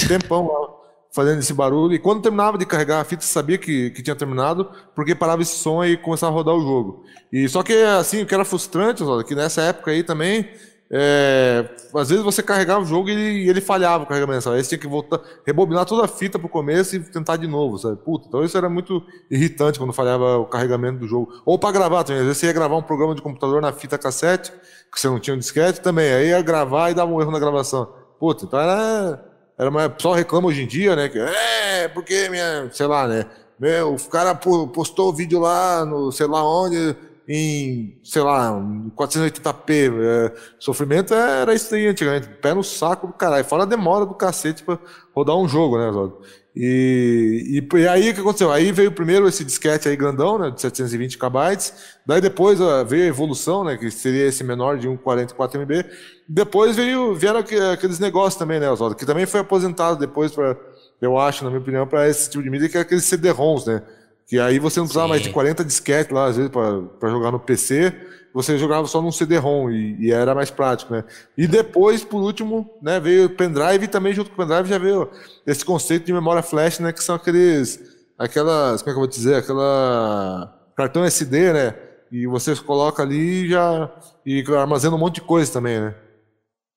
[0.06, 0.81] Tempão lá
[1.12, 1.94] fazendo esse barulho.
[1.94, 5.56] E quando terminava de carregar a fita, sabia que, que tinha terminado, porque parava esse
[5.56, 7.04] som e começava a rodar o jogo.
[7.30, 10.48] E só que, assim, o que era frustrante, olha, que nessa época aí também,
[10.94, 14.56] é, às vezes você carregava o jogo e ele, ele falhava o carregamento, sabe?
[14.56, 17.78] Aí você tinha que voltar, rebobinar toda a fita pro começo e tentar de novo,
[17.78, 17.96] sabe?
[17.96, 21.32] Puta, então isso era muito irritante quando falhava o carregamento do jogo.
[21.44, 23.96] Ou para gravar também, às vezes você ia gravar um programa de computador na fita
[23.96, 24.52] cassete,
[24.92, 27.38] que você não tinha um disquete também, aí ia gravar e dava um erro na
[27.38, 27.90] gravação.
[28.18, 31.08] Puta, então era era uma, pessoal reclama hoje em dia, né?
[31.08, 33.26] Que, é, porque minha, sei lá, né?
[33.58, 36.96] Meu, o cara postou o vídeo lá no, sei lá onde,
[37.28, 38.50] em, sei lá,
[38.96, 39.92] 480p.
[40.02, 42.28] É, sofrimento era isso aí antigamente.
[42.28, 43.44] Pé no saco do caralho.
[43.44, 44.78] Fora a demora do cacete pra
[45.14, 46.18] rodar um jogo, né, Zóio?
[46.54, 48.52] E, e, e, aí o que aconteceu?
[48.52, 51.72] Aí veio primeiro esse disquete aí grandão, né, de 720 KB.
[52.06, 55.84] Daí depois ó, veio a evolução, né, que seria esse menor de 144 MB.
[56.28, 60.56] Depois veio vieram aqueles negócios também, né, Oswaldo, que também foi aposentado depois para,
[61.00, 63.82] eu acho, na minha opinião, para esse tipo de mídia, que é aqueles CD-ROMs, né?
[64.26, 65.10] Que aí você não precisava Sim.
[65.10, 67.92] mais de 40 disquetes lá, às vezes, para jogar no PC
[68.32, 71.04] você jogava só num CD-ROM e, e, era mais prático, né?
[71.36, 74.78] E depois, por último, né, veio o pendrive e também junto com o pendrive já
[74.78, 75.10] veio
[75.46, 77.78] esse conceito de memória flash, né, que são aqueles,
[78.18, 81.74] aquelas, como é que eu vou dizer, aquela cartão SD, né?
[82.10, 83.90] E você coloca ali e já
[84.24, 85.94] e armazena um monte de coisa também, né?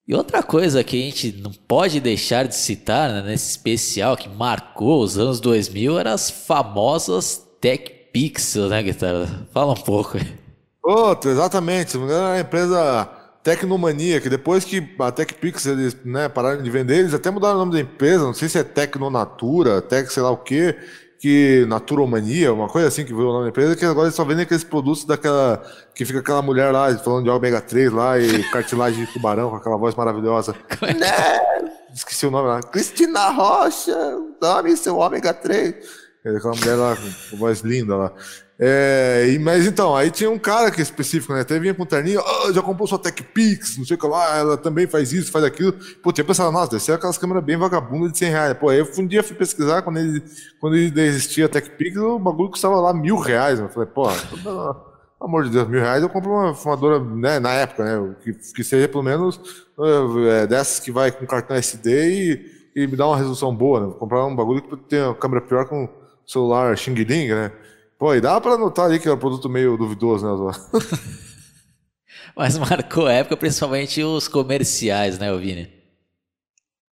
[0.07, 4.29] E outra coisa que a gente não pode deixar de citar né, nesse especial que
[4.29, 9.47] marcou os anos 2000 eram as famosas Tech Pixel, né, Guitarra?
[9.51, 10.44] Fala um pouco aí.
[10.85, 11.91] Outro, exatamente.
[11.91, 13.09] Se não me engano, a empresa
[13.41, 17.59] Tecnomania, que depois que a TechPix eles né, pararam de vender, eles até mudaram o
[17.59, 20.77] nome da empresa, não sei se é Tecnonatura, Tec sei lá o quê,
[21.19, 24.23] que Naturomania, uma coisa assim que veio o nome da empresa, que agora eles só
[24.23, 25.63] vendem aqueles produtos daquela.
[25.95, 29.55] que fica aquela mulher lá falando de ômega 3 lá e cartilagem de tubarão com
[29.55, 30.55] aquela voz maravilhosa.
[30.81, 31.11] É né?
[31.91, 32.61] Esqueci o nome lá.
[32.61, 33.95] Cristina Rocha,
[34.39, 35.75] dame seu ômega 3.
[36.25, 38.11] Aquela mulher lá com voz linda lá.
[38.57, 41.41] É, mas então, aí tinha um cara que é específico, né?
[41.41, 44.57] Até vinha com terninho, oh, já comprou sua TechPix, não sei o que lá, ela
[44.57, 45.73] também faz isso, faz aquilo.
[46.01, 48.57] Pô, tinha pensado, nossa, deve ser aquelas câmeras bem vagabundas de 100 reais.
[48.57, 50.23] Pô, aí um dia fui pesquisar, quando ele,
[50.59, 53.59] quando ele existia a TechPix, o bagulho custava lá mil reais.
[53.59, 54.07] Eu falei, pô,
[54.45, 54.85] uma,
[55.19, 58.63] amor de Deus, mil reais eu compro uma fumadora, né, na época, né, que, que
[58.63, 59.65] seja pelo menos
[60.29, 63.85] é, dessas que vai com cartão SD e, e me dá uma resolução boa, né?
[63.87, 65.89] Vou comprar um bagulho que tem uma câmera pior com
[66.25, 67.51] celular Xing Ling, né?
[68.05, 70.51] Pô, e dá pra notar ali que é um produto meio duvidoso, né,
[72.37, 75.67] Mas marcou época, principalmente os comerciais, né, Vini?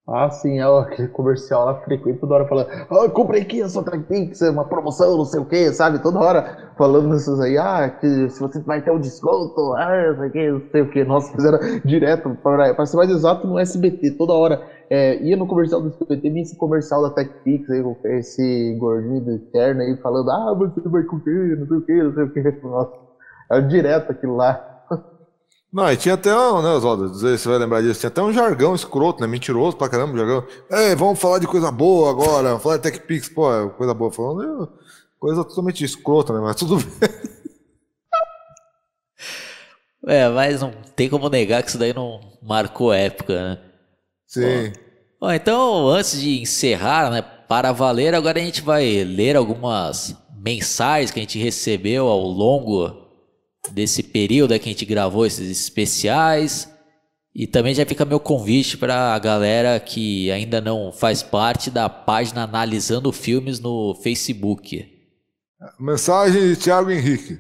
[0.08, 3.84] Ah, sim, é aquele comercial lá frequente, toda hora falando, ah, comprei aqui a sua
[3.84, 6.00] TechPix, uma promoção, não sei o que, sabe?
[6.00, 10.18] Toda hora falando isso aí, ah, que se você vai ter um desconto, ah, não
[10.18, 11.04] sei o que, não sei o que.
[11.04, 14.66] Nossa, fizeram direto, para ser mais exato, no SBT, toda hora.
[14.94, 19.22] É, ia no comercial do SBT, vinha esse comercial da TechPix aí, com esse gordinho
[19.22, 22.14] do Eterno aí, falando, ah, você vai com o que, não sei o que, não
[22.14, 22.42] sei o que.
[22.68, 22.92] Nossa,
[23.50, 24.68] era direto aquilo lá.
[25.72, 27.08] Não, e tinha até um, né, Oswaldo?
[27.08, 28.02] Você vai lembrar disso.
[28.02, 29.28] Tinha até um jargão escroto, né?
[29.28, 30.44] Mentiroso pra caramba, jargão.
[30.70, 32.50] Ei, vamos falar de coisa boa agora.
[32.50, 34.12] Vamos falar de TechPix, pô, é coisa boa.
[34.12, 34.74] Falando
[35.18, 36.42] coisa totalmente escrota, né?
[36.42, 37.10] Mas tudo bem.
[40.08, 43.71] É, mas não tem como negar que isso daí não marcou época, né?
[44.32, 44.72] Sim.
[45.20, 50.16] Bom, bom, então, antes de encerrar, né, para valer, agora a gente vai ler algumas
[50.42, 53.10] mensagens que a gente recebeu ao longo
[53.74, 56.72] desse período que a gente gravou esses especiais.
[57.36, 61.90] E também já fica meu convite para a galera que ainda não faz parte da
[61.90, 64.86] página Analisando Filmes no Facebook.
[65.78, 67.38] Mensagem de Thiago Henrique.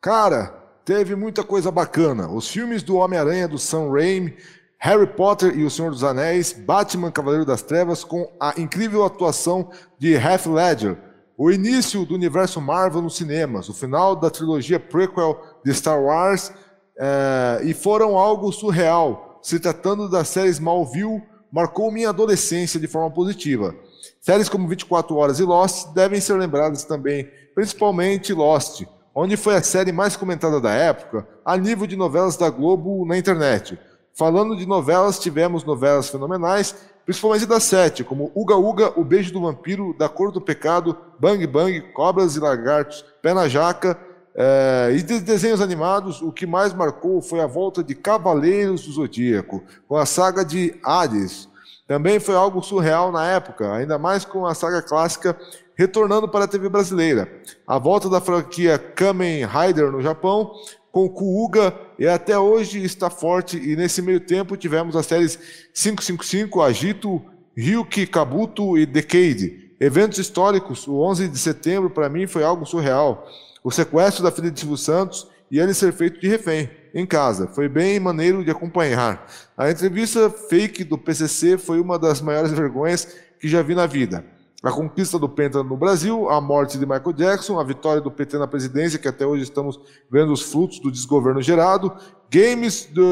[0.00, 0.46] Cara,
[0.84, 2.30] teve muita coisa bacana.
[2.30, 4.36] Os filmes do Homem-Aranha do Sam Raimi,
[4.84, 9.70] Harry Potter e O Senhor dos Anéis, Batman Cavaleiro das Trevas com a incrível atuação
[9.98, 10.98] de Heath Ledger,
[11.38, 16.52] o início do universo Marvel nos cinemas, o final da trilogia prequel de Star Wars,
[16.98, 19.40] é, e foram algo surreal.
[19.42, 23.74] Se tratando das séries Smallville, marcou minha adolescência de forma positiva.
[24.20, 28.82] Séries como 24 Horas e Lost devem ser lembradas também, principalmente Lost,
[29.14, 33.16] onde foi a série mais comentada da época, a nível de novelas da Globo na
[33.16, 33.78] internet.
[34.14, 36.74] Falando de novelas, tivemos novelas fenomenais
[37.04, 41.46] principalmente das sete, como Uga Uga, O Beijo do Vampiro, Da Cor do Pecado, Bang
[41.46, 43.98] Bang, Cobras e Lagartos, Pé na Jaca,
[44.34, 48.92] é, e de desenhos animados, o que mais marcou foi a volta de Cavaleiros do
[48.92, 51.48] Zodíaco, com a saga de Hades.
[51.86, 55.36] Também foi algo surreal na época, ainda mais com a saga clássica
[55.76, 57.30] retornando para a TV brasileira.
[57.66, 60.52] A volta da franquia Kamen Rider no Japão
[60.90, 63.56] com Kuuga e até hoje está forte.
[63.58, 65.38] E nesse meio tempo tivemos as séries
[65.72, 67.22] 555, Agito,
[67.56, 69.72] Ryuki, Kabuto e Decade.
[69.80, 73.26] Eventos históricos, o 11 de setembro para mim foi algo surreal.
[73.62, 77.46] O sequestro da filha de Silvio Santos e ele ser feito de refém em casa.
[77.48, 79.26] Foi bem maneiro de acompanhar.
[79.56, 83.06] A entrevista fake do PCC foi uma das maiores vergonhas
[83.38, 84.33] que já vi na vida
[84.64, 88.38] a conquista do Penta no Brasil, a morte de Michael Jackson, a vitória do PT
[88.38, 89.78] na presidência, que até hoje estamos
[90.10, 91.94] vendo os frutos do desgoverno gerado,
[92.30, 93.04] games, do,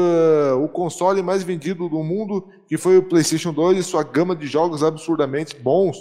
[0.63, 4.47] o console mais vendido do mundo, que foi o PlayStation 2 e sua gama de
[4.47, 5.95] jogos absurdamente bons,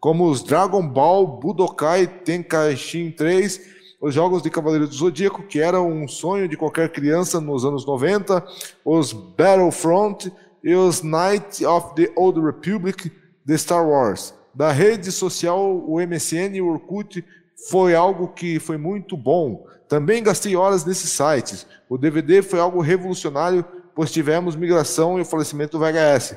[0.00, 5.80] como os Dragon Ball, Budokai Tenkaichi 3, os jogos de Cavaleiro do Zodíaco, que era
[5.80, 8.44] um sonho de qualquer criança nos anos 90,
[8.84, 10.32] os Battlefront
[10.64, 13.12] e os Knight of the Old Republic
[13.44, 17.22] de Star Wars da rede social, o MSN e o Orkut
[17.68, 19.66] foi algo que foi muito bom.
[19.86, 21.66] Também gastei horas nesses sites.
[21.90, 23.62] O DVD foi algo revolucionário,
[23.94, 26.36] pois tivemos migração e o falecimento do VHS.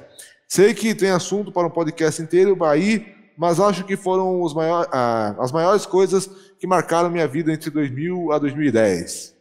[0.49, 5.37] Sei que tem assunto para um podcast inteiro aí, mas acho que foram maiores, ah,
[5.39, 6.29] as maiores coisas
[6.59, 9.33] que marcaram minha vida entre 2000 a 2010.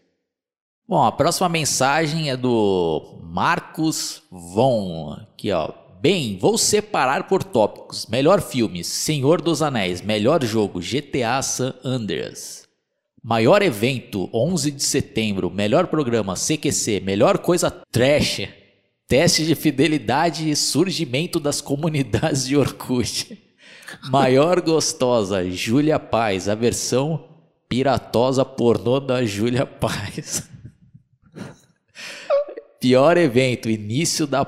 [0.86, 8.06] Bom, a próxima mensagem é do Marcos Von, aqui ó, Bem, vou separar por tópicos.
[8.06, 10.00] Melhor filme: Senhor dos Anéis.
[10.00, 12.68] Melhor jogo: GTA San Andreas.
[13.20, 15.50] Maior evento: 11 de setembro.
[15.50, 17.00] Melhor programa: CQC.
[17.00, 18.48] Melhor coisa: trash.
[19.08, 23.36] Teste de fidelidade e surgimento das comunidades de Orkut.
[24.08, 26.48] Maior gostosa: Júlia Paz.
[26.48, 27.24] A versão
[27.68, 30.48] piratosa pornô da Júlia Paz.
[32.80, 34.44] Pior evento: início da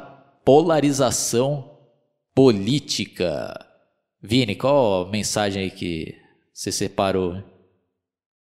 [0.51, 1.63] polarização
[2.35, 3.55] política.
[4.21, 6.13] Vini, qual a mensagem aí que
[6.53, 7.35] você separou?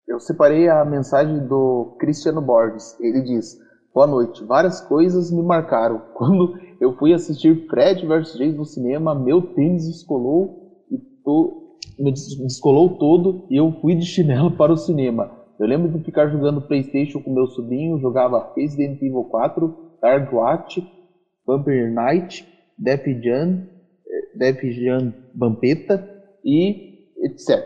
[0.07, 2.95] Eu separei a mensagem do Cristiano Borges.
[2.99, 3.57] Ele diz:
[3.91, 4.43] Boa noite.
[4.43, 5.99] Várias coisas me marcaram.
[6.13, 11.79] Quando eu fui assistir Fred vs Jason no cinema, meu tênis descolou e to...
[11.97, 15.31] me descolou todo e eu fui de chinelo para o cinema.
[15.59, 20.94] Eu lembro de ficar jogando PlayStation com meu sobrinho, jogava Resident Evil 4, Dark Watch
[21.45, 22.45] Vampire Knight,
[22.77, 23.67] Def Jam,
[24.36, 26.08] Def Jam Vampeta
[26.43, 27.63] e etc.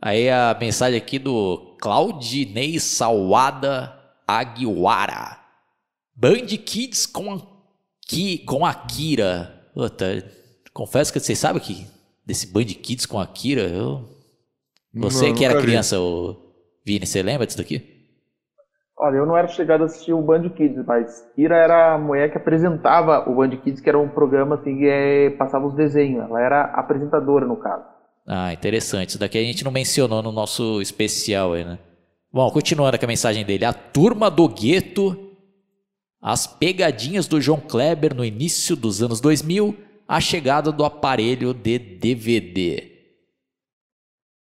[0.00, 3.92] Aí a mensagem aqui do Claudinei Salwada
[4.26, 5.38] Aguiwara.
[6.14, 7.42] Band Kids com, a,
[8.06, 9.68] Ki, com Akira.
[9.74, 10.24] Puta,
[10.72, 11.86] confesso que vocês sabem que
[12.24, 14.16] desse Band Kids com Akira, eu...
[14.94, 15.66] Você Não, que era vi.
[15.66, 16.34] criança, o
[16.84, 17.95] Vini, você lembra disso daqui?
[18.98, 22.30] Olha, eu não era chegado a assistir o Band Kids, mas Kira era a mulher
[22.30, 26.24] que apresentava o Band Kids, que era um programa assim que é, passava os desenhos.
[26.24, 27.84] Ela era apresentadora, no caso.
[28.26, 29.10] Ah, interessante.
[29.10, 31.78] Isso daqui a gente não mencionou no nosso especial aí, né?
[32.32, 33.66] Bom, continuando com a mensagem dele.
[33.66, 35.14] A turma do gueto,
[36.20, 39.76] as pegadinhas do João Kleber no início dos anos 2000,
[40.08, 42.92] a chegada do aparelho de DVD.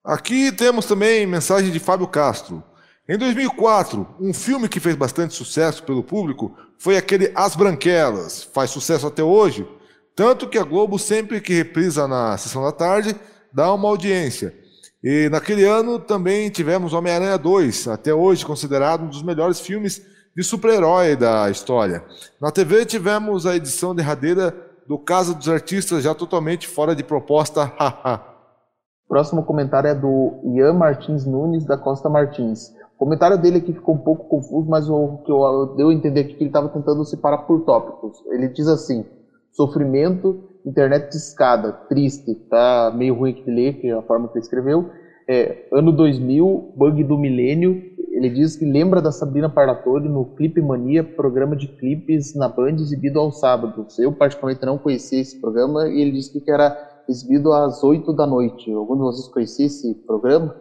[0.04, 2.64] Aqui temos também mensagem de Fábio Castro.
[3.08, 8.44] Em 2004, um filme que fez bastante sucesso pelo público foi aquele As Branquelas.
[8.44, 9.68] Faz sucesso até hoje,
[10.16, 13.16] tanto que a Globo, sempre que reprisa na sessão da tarde,
[13.54, 14.56] dá uma audiência.
[15.04, 20.02] E naquele ano também tivemos Homem-Aranha 2, até hoje considerado um dos melhores filmes
[20.36, 22.04] de super-herói da história.
[22.42, 24.52] Na TV tivemos a edição derradeira
[24.88, 27.72] do Casa dos Artistas, já totalmente fora de proposta.
[29.08, 32.74] Próximo comentário é do Ian Martins Nunes, da Costa Martins.
[32.96, 36.22] O comentário dele aqui ficou um pouco confuso, mas o que eu deu a entender
[36.22, 38.24] aqui que ele estava tentando separar por tópicos.
[38.32, 39.06] Ele diz assim:
[39.52, 44.46] sofrimento, internet escada, triste, tá meio ruim de ler, que é a forma que ele
[44.46, 44.90] escreveu.
[45.28, 47.94] É, ano 2000, bug do milênio.
[48.12, 52.76] Ele diz que lembra da Sabrina Parlatore no Clipe Mania, programa de clipes na Band
[52.76, 54.00] exibido aos sábados.
[54.00, 56.78] Eu, particularmente, não conhecia esse programa e ele disse que era
[57.10, 58.72] exibido às 8 da noite.
[58.72, 60.56] Algum de vocês conhecia esse programa?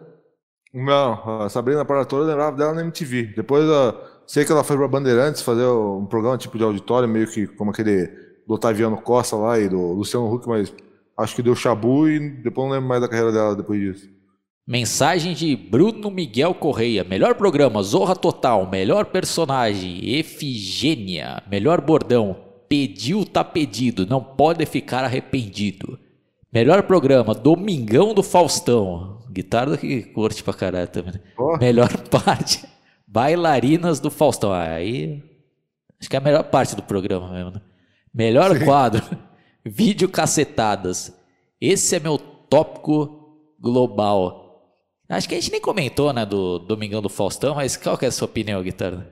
[0.75, 3.33] Não, a Sabrina Parlatore eu lembrava dela na MTV.
[3.33, 7.27] Depois, eu sei que ela foi pra Bandeirantes fazer um programa tipo de auditório, meio
[7.31, 8.07] que como aquele
[8.45, 10.73] do Otaviano Costa lá e do Luciano Huck, mas
[11.17, 14.09] acho que deu chabu e depois não lembro mais da carreira dela depois disso.
[14.67, 17.05] Mensagem de Bruno Miguel Correia.
[17.05, 18.69] Melhor programa, Zorra Total.
[18.69, 21.41] Melhor personagem, Efigênia.
[21.49, 22.35] Melhor bordão,
[22.67, 25.97] pediu tá pedido, não pode ficar arrependido.
[26.51, 29.24] Melhor programa, Domingão do Faustão.
[29.35, 31.13] Guitarra que curte pra caralho também.
[31.13, 31.19] né?
[31.37, 31.57] Ó.
[31.57, 32.65] Melhor parte,
[33.05, 34.51] Bailarinas do Faustão.
[34.53, 35.21] Ah, Aí,
[35.99, 37.61] acho que é a melhor parte do programa mesmo, né?
[38.13, 39.03] Melhor quadro,
[39.65, 41.13] Vídeo Cacetadas.
[41.59, 44.43] Esse é meu tópico global.
[45.09, 48.07] Acho que a gente nem comentou, né, do Domingão do Faustão, mas qual que é
[48.07, 49.11] a sua opinião, Guitarra?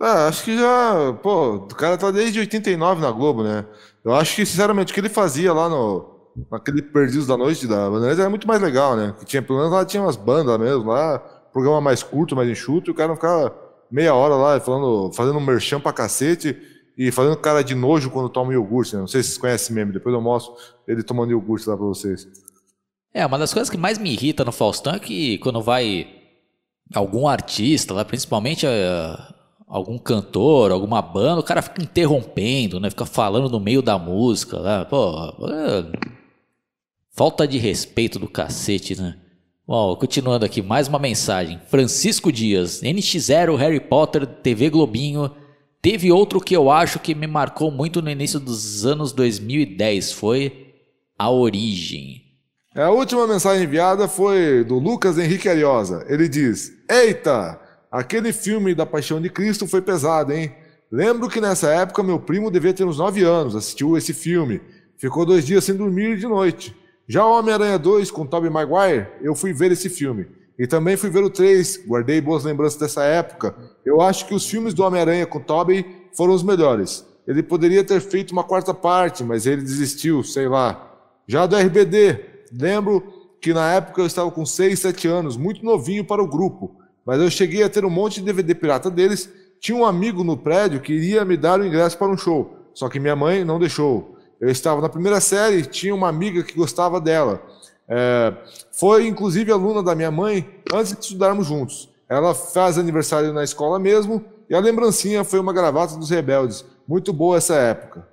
[0.00, 1.12] Ah, acho que já.
[1.22, 3.64] Pô, o cara tá desde 89 na Globo, né?
[4.04, 6.13] Eu acho que, sinceramente, o que ele fazia lá no.
[6.50, 9.14] Naquele Perdidos da Noite da Bandeirantes era muito mais legal, né?
[9.18, 11.18] Que tinha, pelo menos lá tinha umas bandas mesmo, lá,
[11.52, 13.54] programa mais curto, mais enxuto, e o cara não ficava
[13.90, 16.56] meia hora lá falando, fazendo um merchan pra cacete
[16.98, 19.00] e fazendo cara de nojo quando toma iogurte, né?
[19.00, 20.54] Não sei se vocês conhecem meme, depois eu mostro
[20.86, 22.26] ele tomando iogurte lá pra vocês.
[23.12, 26.08] É, uma das coisas que mais me irrita no Faustão é que quando vai
[26.92, 29.16] algum artista lá, principalmente eh,
[29.68, 32.90] algum cantor, alguma banda, o cara fica interrompendo, né?
[32.90, 34.84] Fica falando no meio da música lá.
[34.84, 35.84] Pô, é,
[37.14, 39.16] falta de respeito do cacete, né?
[39.66, 41.60] Bom, continuando aqui, mais uma mensagem.
[41.68, 45.30] Francisco Dias, NX0, Harry Potter, TV Globinho.
[45.80, 50.74] Teve outro que eu acho que me marcou muito no início dos anos 2010, foi
[51.16, 52.22] A Origem.
[52.74, 56.04] A última mensagem enviada foi do Lucas Henrique Ariosa.
[56.08, 60.52] Ele diz: Eita, aquele filme da Paixão de Cristo foi pesado, hein?
[60.90, 64.60] Lembro que nessa época meu primo devia ter uns 9 anos, assistiu esse filme.
[64.98, 66.74] Ficou dois dias sem dormir de noite.
[67.06, 70.26] Já o Homem-Aranha 2 com Tobey Maguire, eu fui ver esse filme.
[70.58, 73.54] E também fui ver o 3, guardei boas lembranças dessa época.
[73.84, 75.84] Eu acho que os filmes do Homem-Aranha com Tobey
[76.16, 77.04] foram os melhores.
[77.26, 80.92] Ele poderia ter feito uma quarta parte, mas ele desistiu, sei lá.
[81.26, 82.20] Já do RBD,
[82.52, 83.02] lembro
[83.40, 86.76] que na época eu estava com 6, 7 anos, muito novinho para o grupo.
[87.04, 89.30] Mas eu cheguei a ter um monte de DVD pirata deles.
[89.60, 92.88] Tinha um amigo no prédio que iria me dar o ingresso para um show, só
[92.88, 94.13] que minha mãe não deixou.
[94.40, 97.42] Eu estava na primeira série, tinha uma amiga que gostava dela.
[97.88, 98.32] É,
[98.72, 101.88] foi inclusive aluna da minha mãe antes de estudarmos juntos.
[102.08, 106.64] Ela faz aniversário na escola mesmo e a lembrancinha foi uma gravata dos rebeldes.
[106.86, 108.06] Muito boa essa época.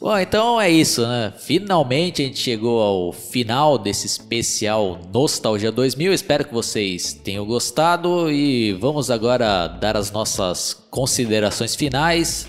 [0.00, 1.32] Bom, então é isso, né?
[1.38, 6.12] Finalmente a gente chegou ao final desse especial Nostalgia 2000.
[6.12, 12.48] Espero que vocês tenham gostado e vamos agora dar as nossas considerações finais.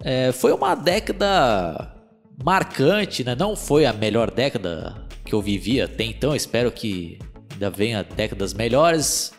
[0.00, 1.97] É, foi uma década
[2.42, 3.34] marcante, né?
[3.34, 6.34] Não foi a melhor década que eu vivi até então.
[6.34, 7.18] Espero que
[7.52, 9.32] ainda venha décadas melhores.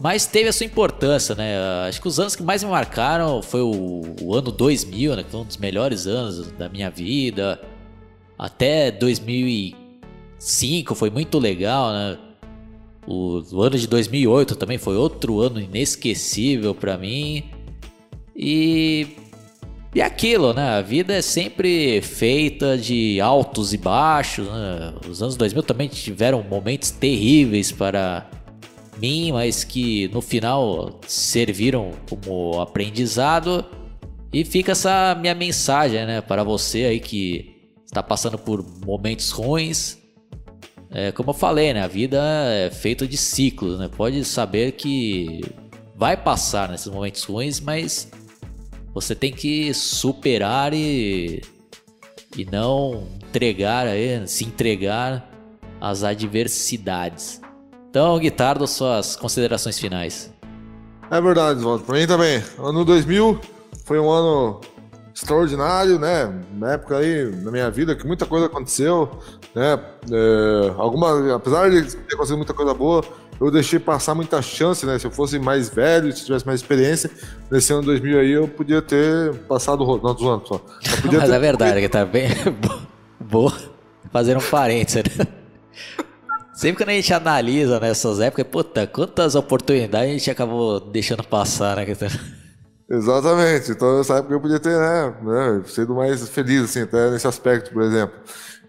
[0.00, 1.56] Mas teve a sua importância, né?
[1.86, 5.22] Acho que os anos que mais me marcaram foi o, o ano 2000, né?
[5.22, 7.60] Que foi um dos melhores anos da minha vida.
[8.38, 12.16] Até 2005 foi muito legal, né?
[13.06, 17.44] O, o ano de 2008 também foi outro ano inesquecível para mim.
[18.34, 19.18] E
[19.92, 20.78] e aquilo, né?
[20.78, 24.46] A vida é sempre feita de altos e baixos.
[24.46, 24.94] Né?
[25.08, 28.30] Os anos 2000 também tiveram momentos terríveis para
[29.00, 33.64] mim, mas que no final serviram como aprendizado.
[34.32, 39.98] E fica essa minha mensagem, né, para você aí que está passando por momentos ruins.
[40.88, 43.88] É, como eu falei, né, a vida é feita de ciclos, né?
[43.88, 45.40] Pode saber que
[45.96, 48.08] vai passar nesses momentos ruins, mas
[48.92, 51.42] você tem que superar e,
[52.36, 53.86] e não entregar,
[54.26, 55.28] se entregar
[55.80, 57.40] às adversidades.
[57.88, 60.32] Então, Guitardo, suas considerações finais.
[61.10, 61.84] É verdade, Oswaldo.
[61.84, 62.42] Pra mim também.
[62.58, 63.40] Ano 2000
[63.84, 64.60] foi um ano
[65.20, 66.32] extraordinário, né?
[66.54, 69.08] Na época aí, na minha vida, que muita coisa aconteceu,
[69.54, 69.78] né?
[70.10, 73.04] É, alguma, apesar de ter acontecido muita coisa boa,
[73.38, 74.98] eu deixei passar muita chance, né?
[74.98, 77.10] Se eu fosse mais velho, se tivesse mais experiência,
[77.50, 80.60] nesse ano 2000 aí, eu podia ter passado Não, tô zoando só.
[81.12, 82.28] Mas é verdade, que tá bem
[83.20, 83.52] boa.
[84.10, 85.26] Fazer um parênteses, né?
[86.54, 91.76] Sempre que a gente analisa nessas épocas, puta, quantas oportunidades a gente acabou deixando passar,
[91.76, 91.86] né?
[92.90, 93.70] Exatamente.
[93.70, 97.72] Então, nessa época eu podia ter, né, né, sido mais feliz, assim, até nesse aspecto,
[97.72, 98.18] por exemplo.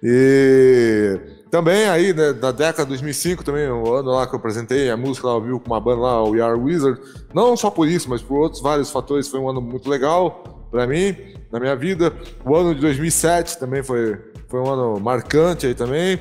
[0.04, 1.20] E
[1.50, 4.98] também aí, né, da década de 2005, também, o ano lá que eu apresentei a
[4.98, 7.02] música lá vivo com uma banda lá, o We Are Wizard.
[7.34, 10.86] Não só por isso, mas por outros vários fatores, foi um ano muito legal para
[10.86, 11.16] mim,
[11.52, 12.14] na minha vida.
[12.46, 16.20] O ano de 2007 também foi, foi um ano marcante aí também.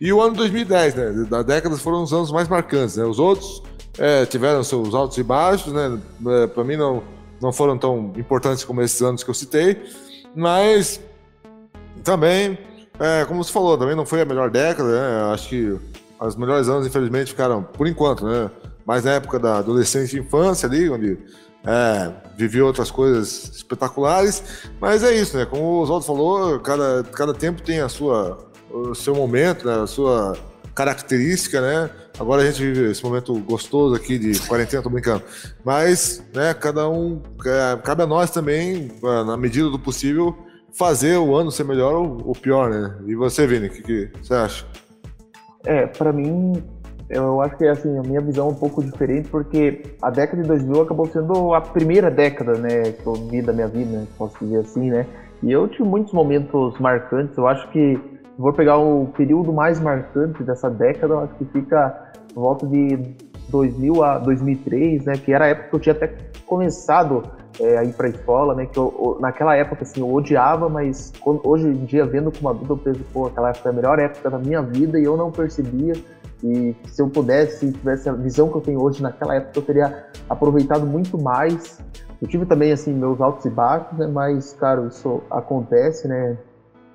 [0.00, 1.26] E o ano 2010, né?
[1.28, 3.04] Da década foram os anos mais marcantes, né?
[3.04, 3.62] Os outros
[3.98, 6.00] é, tiveram seus altos e baixos, né?
[6.54, 7.02] Para mim não,
[7.40, 9.82] não foram tão importantes como esses anos que eu citei,
[10.34, 11.00] mas
[12.04, 12.58] também,
[12.98, 15.32] é, como você falou, também não foi a melhor década, né?
[15.32, 15.78] Acho que
[16.20, 18.50] os melhores anos, infelizmente, ficaram, por enquanto, né?
[18.84, 21.18] Mais na época da adolescência e infância ali, onde
[21.64, 24.42] é, vivi outras coisas espetaculares,
[24.80, 25.46] mas é isso, né?
[25.46, 29.86] Como o Oswaldo falou, cada, cada tempo tem a sua o seu momento, né, a
[29.86, 30.36] sua
[30.74, 31.90] característica, né?
[32.20, 35.22] Agora a gente vive esse momento gostoso aqui de quarentena, tô brincando.
[35.64, 40.36] Mas, né, cada um, é, cabe a nós também, na medida do possível,
[40.70, 42.94] fazer o ano ser melhor ou, pior, né?
[43.06, 44.66] E você, Vini, o que, que você acha?
[45.64, 46.62] É, para mim,
[47.08, 50.48] eu acho que assim, a minha visão é um pouco diferente, porque a década de
[50.48, 54.36] 2000 acabou sendo a primeira década, né, que eu vi da minha vida, né, posso
[54.44, 55.06] dizer assim, né?
[55.42, 57.98] E eu tive muitos momentos marcantes, eu acho que
[58.36, 62.98] vou pegar o período mais marcante dessa década, acho que fica volta de
[63.48, 66.14] 2000 a 2003, né, que era a época que eu tinha até
[66.46, 67.22] começado
[67.58, 71.12] é, a ir para a escola, né, que eu, naquela época assim, eu odiava, mas
[71.44, 74.30] hoje em dia vendo como adulto eu penso, pô, aquela época é a melhor época
[74.30, 75.94] da minha vida e eu não percebia
[76.42, 79.62] e se eu pudesse, se tivesse a visão que eu tenho hoje naquela época, eu
[79.62, 81.78] teria aproveitado muito mais.
[82.20, 86.38] Eu tive também assim meus altos e baixos, né, mas cara, isso acontece, né?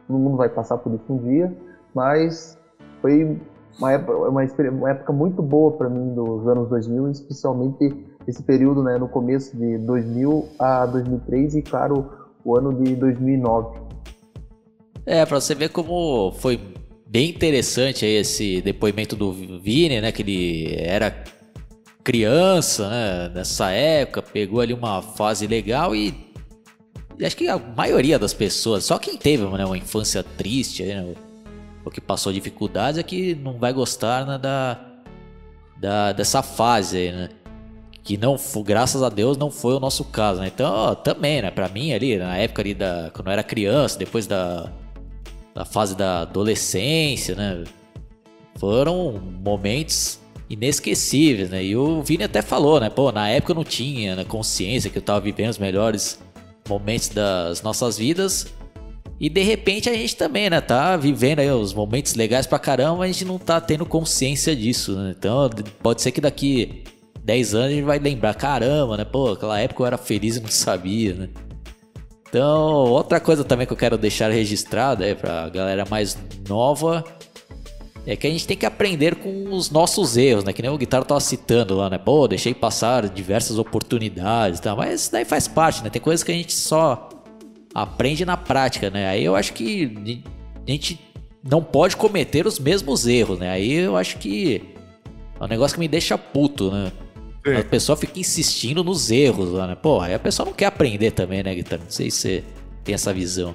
[0.08, 1.52] todo mundo vai passar por isso um dia,
[1.94, 2.58] mas
[3.02, 3.40] foi
[3.78, 7.96] uma época, uma, uma época muito boa para mim dos anos 2000, especialmente
[8.28, 12.10] esse período, né, no começo de 2000 a 2003 e, claro,
[12.44, 13.80] o ano de 2009.
[15.06, 16.60] É, para você ver como foi
[17.06, 21.24] bem interessante esse depoimento do Vini, né, que ele era
[22.04, 26.14] criança, né, nessa época, pegou ali uma fase legal e
[27.24, 31.16] acho que a maioria das pessoas, só quem teve né, uma infância triste, né,
[31.86, 34.80] ou que passou dificuldades, é que não vai gostar né, da,
[35.78, 37.30] da, dessa fase aí, né?
[38.04, 40.48] Que não, graças a Deus, não foi o nosso caso, né?
[40.48, 41.52] Então, ó, também, né?
[41.52, 44.72] Pra mim ali, na época ali da, quando eu era criança, depois da,
[45.54, 47.64] da fase da adolescência, né?
[48.58, 50.20] Foram momentos
[50.50, 51.64] inesquecíveis, né?
[51.64, 52.90] E o Vini até falou, né?
[52.90, 56.20] Pô, na época eu não tinha né, consciência que eu tava vivendo os melhores
[56.68, 58.54] momentos das nossas vidas.
[59.20, 63.04] E de repente a gente também, né, tá vivendo aí os momentos legais pra caramba,
[63.04, 65.16] a gente não tá tendo consciência disso, né?
[65.18, 65.50] Então
[65.82, 66.84] pode ser que daqui
[67.24, 69.06] 10 anos a gente vai lembrar, caramba, né?
[69.06, 71.30] Pô, aquela época eu era feliz e não sabia, né?
[72.28, 76.18] Então, outra coisa também que eu quero deixar registrada é pra galera mais
[76.50, 77.04] nova
[78.06, 80.54] é que a gente tem que aprender com os nossos erros, né?
[80.54, 81.98] Que nem o Guitarra tava citando lá, né?
[81.98, 84.76] Pô, deixei passar diversas oportunidades, tá?
[84.76, 85.90] Mas isso daí faz parte, né?
[85.90, 87.10] Tem coisas que a gente só
[87.76, 89.10] aprende na prática, né?
[89.10, 90.24] Aí eu acho que
[90.66, 90.98] a gente
[91.44, 93.50] não pode cometer os mesmos erros, né?
[93.50, 94.64] Aí eu acho que
[95.40, 96.92] é um negócio que me deixa puto, né?
[97.46, 97.58] Sim.
[97.58, 99.76] A pessoa fica insistindo nos erros lá, né?
[99.76, 101.84] Pô, aí a pessoa não quer aprender também, né, Guitarra?
[101.84, 102.44] Não sei se você
[102.84, 103.54] tem essa visão.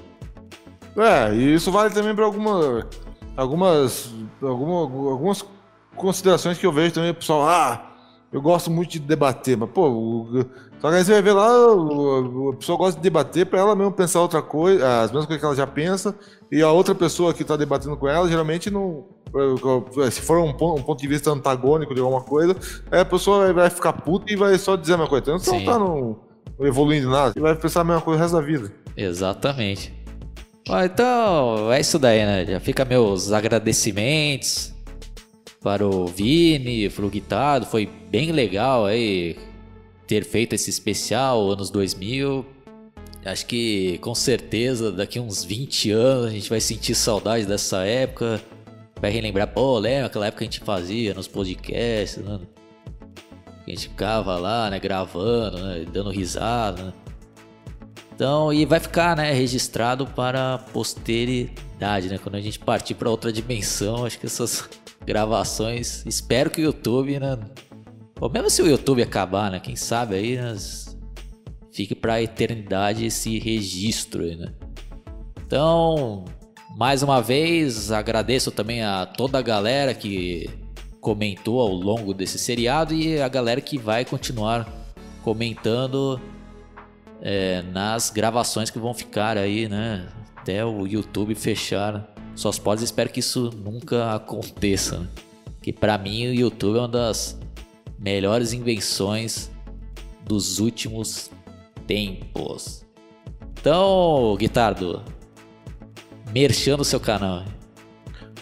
[0.95, 2.87] É, e isso vale também para alguma,
[3.35, 5.43] algumas alguma, algumas
[5.95, 7.90] considerações que eu vejo também, pessoal, ah,
[8.31, 10.45] eu gosto muito de debater, mas pô, o,
[10.79, 13.75] só que aí você vai ver lá, o, a pessoa gosta de debater para ela
[13.75, 16.15] mesmo pensar outra coisa, as mesmas coisas que ela já pensa,
[16.51, 19.05] e a outra pessoa que está debatendo com ela, geralmente não.
[20.11, 22.55] Se for um, um, ponto de vista antagônico de alguma coisa,
[22.89, 25.35] a pessoa vai ficar puta e vai só dizer a mesma coisa.
[25.35, 26.19] Então não tá no,
[26.59, 28.73] evoluindo nada, e vai pensar a mesma coisa o resto da vida.
[28.95, 29.93] Exatamente.
[30.67, 32.45] Então, é isso daí, né?
[32.45, 34.73] Já fica meus agradecimentos
[35.61, 37.65] para o Vini, para o Guitado.
[37.65, 39.37] Foi bem legal aí
[40.07, 42.45] ter feito esse especial anos 2000.
[43.23, 48.41] Acho que com certeza daqui uns 20 anos a gente vai sentir saudade dessa época.
[48.99, 52.39] Vai relembrar, pô, lembra aquela época que a gente fazia nos podcasts, né?
[53.65, 56.93] A gente ficava lá, né, gravando, né, dando risada, né?
[58.13, 62.19] Então, e vai ficar, né, registrado para a posteridade, né?
[62.21, 64.67] Quando a gente partir para outra dimensão, acho que essas
[65.05, 67.37] gravações, espero que o YouTube, né,
[68.19, 70.55] ou mesmo se o YouTube acabar, né, quem sabe aí, né,
[71.73, 74.53] fique para a eternidade esse registro, aí, né?
[75.45, 76.25] Então,
[76.77, 80.49] mais uma vez, agradeço também a toda a galera que
[80.99, 84.67] comentou ao longo desse seriado e a galera que vai continuar
[85.23, 86.21] comentando
[87.21, 90.07] é, nas gravações que vão ficar aí, né?
[90.35, 92.83] Até o YouTube fechar suas portas.
[92.83, 94.99] Espero que isso nunca aconteça.
[94.99, 95.07] Né?
[95.61, 97.39] Que para mim o YouTube é uma das
[97.99, 99.51] melhores invenções
[100.25, 101.29] dos últimos
[101.85, 102.85] tempos.
[103.59, 105.03] Então, Guitardo,
[106.33, 107.43] merchando o seu canal.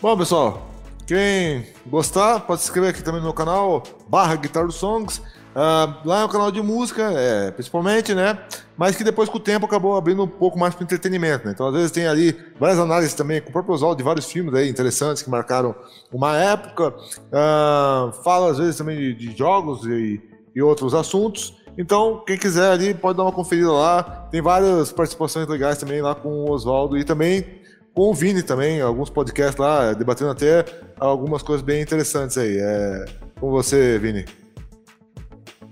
[0.01, 0.69] Bom, pessoal,
[1.05, 5.21] quem gostar, pode se inscrever aqui também no meu canal, barra Guitar Songs.
[5.49, 8.37] Uh, lá é um canal de música, é, principalmente, né?
[8.77, 11.51] Mas que depois, com o tempo, acabou abrindo um pouco mais para entretenimento, né?
[11.53, 14.53] Então, às vezes, tem ali várias análises também, com o próprio Oswaldo, de vários filmes
[14.53, 15.75] aí interessantes que marcaram
[16.13, 16.89] uma época.
[16.89, 20.21] Uh, fala, às vezes, também de, de jogos e,
[20.55, 21.57] e, outros assuntos.
[21.77, 24.03] Então, quem quiser ali, pode dar uma conferida lá.
[24.31, 27.59] Tem várias participações legais também lá com o Oswaldo e também
[27.93, 30.63] com o Vini também, alguns podcasts lá, debatendo até
[30.99, 32.57] algumas coisas bem interessantes aí.
[32.59, 33.05] É,
[33.39, 34.25] com você, Vini.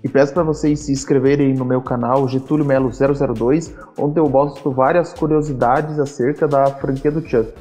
[0.02, 4.70] E peço para vocês se inscreverem no meu canal Getúlio Melo 002, onde eu mostro
[4.70, 7.52] várias curiosidades acerca da franquia do Chuck.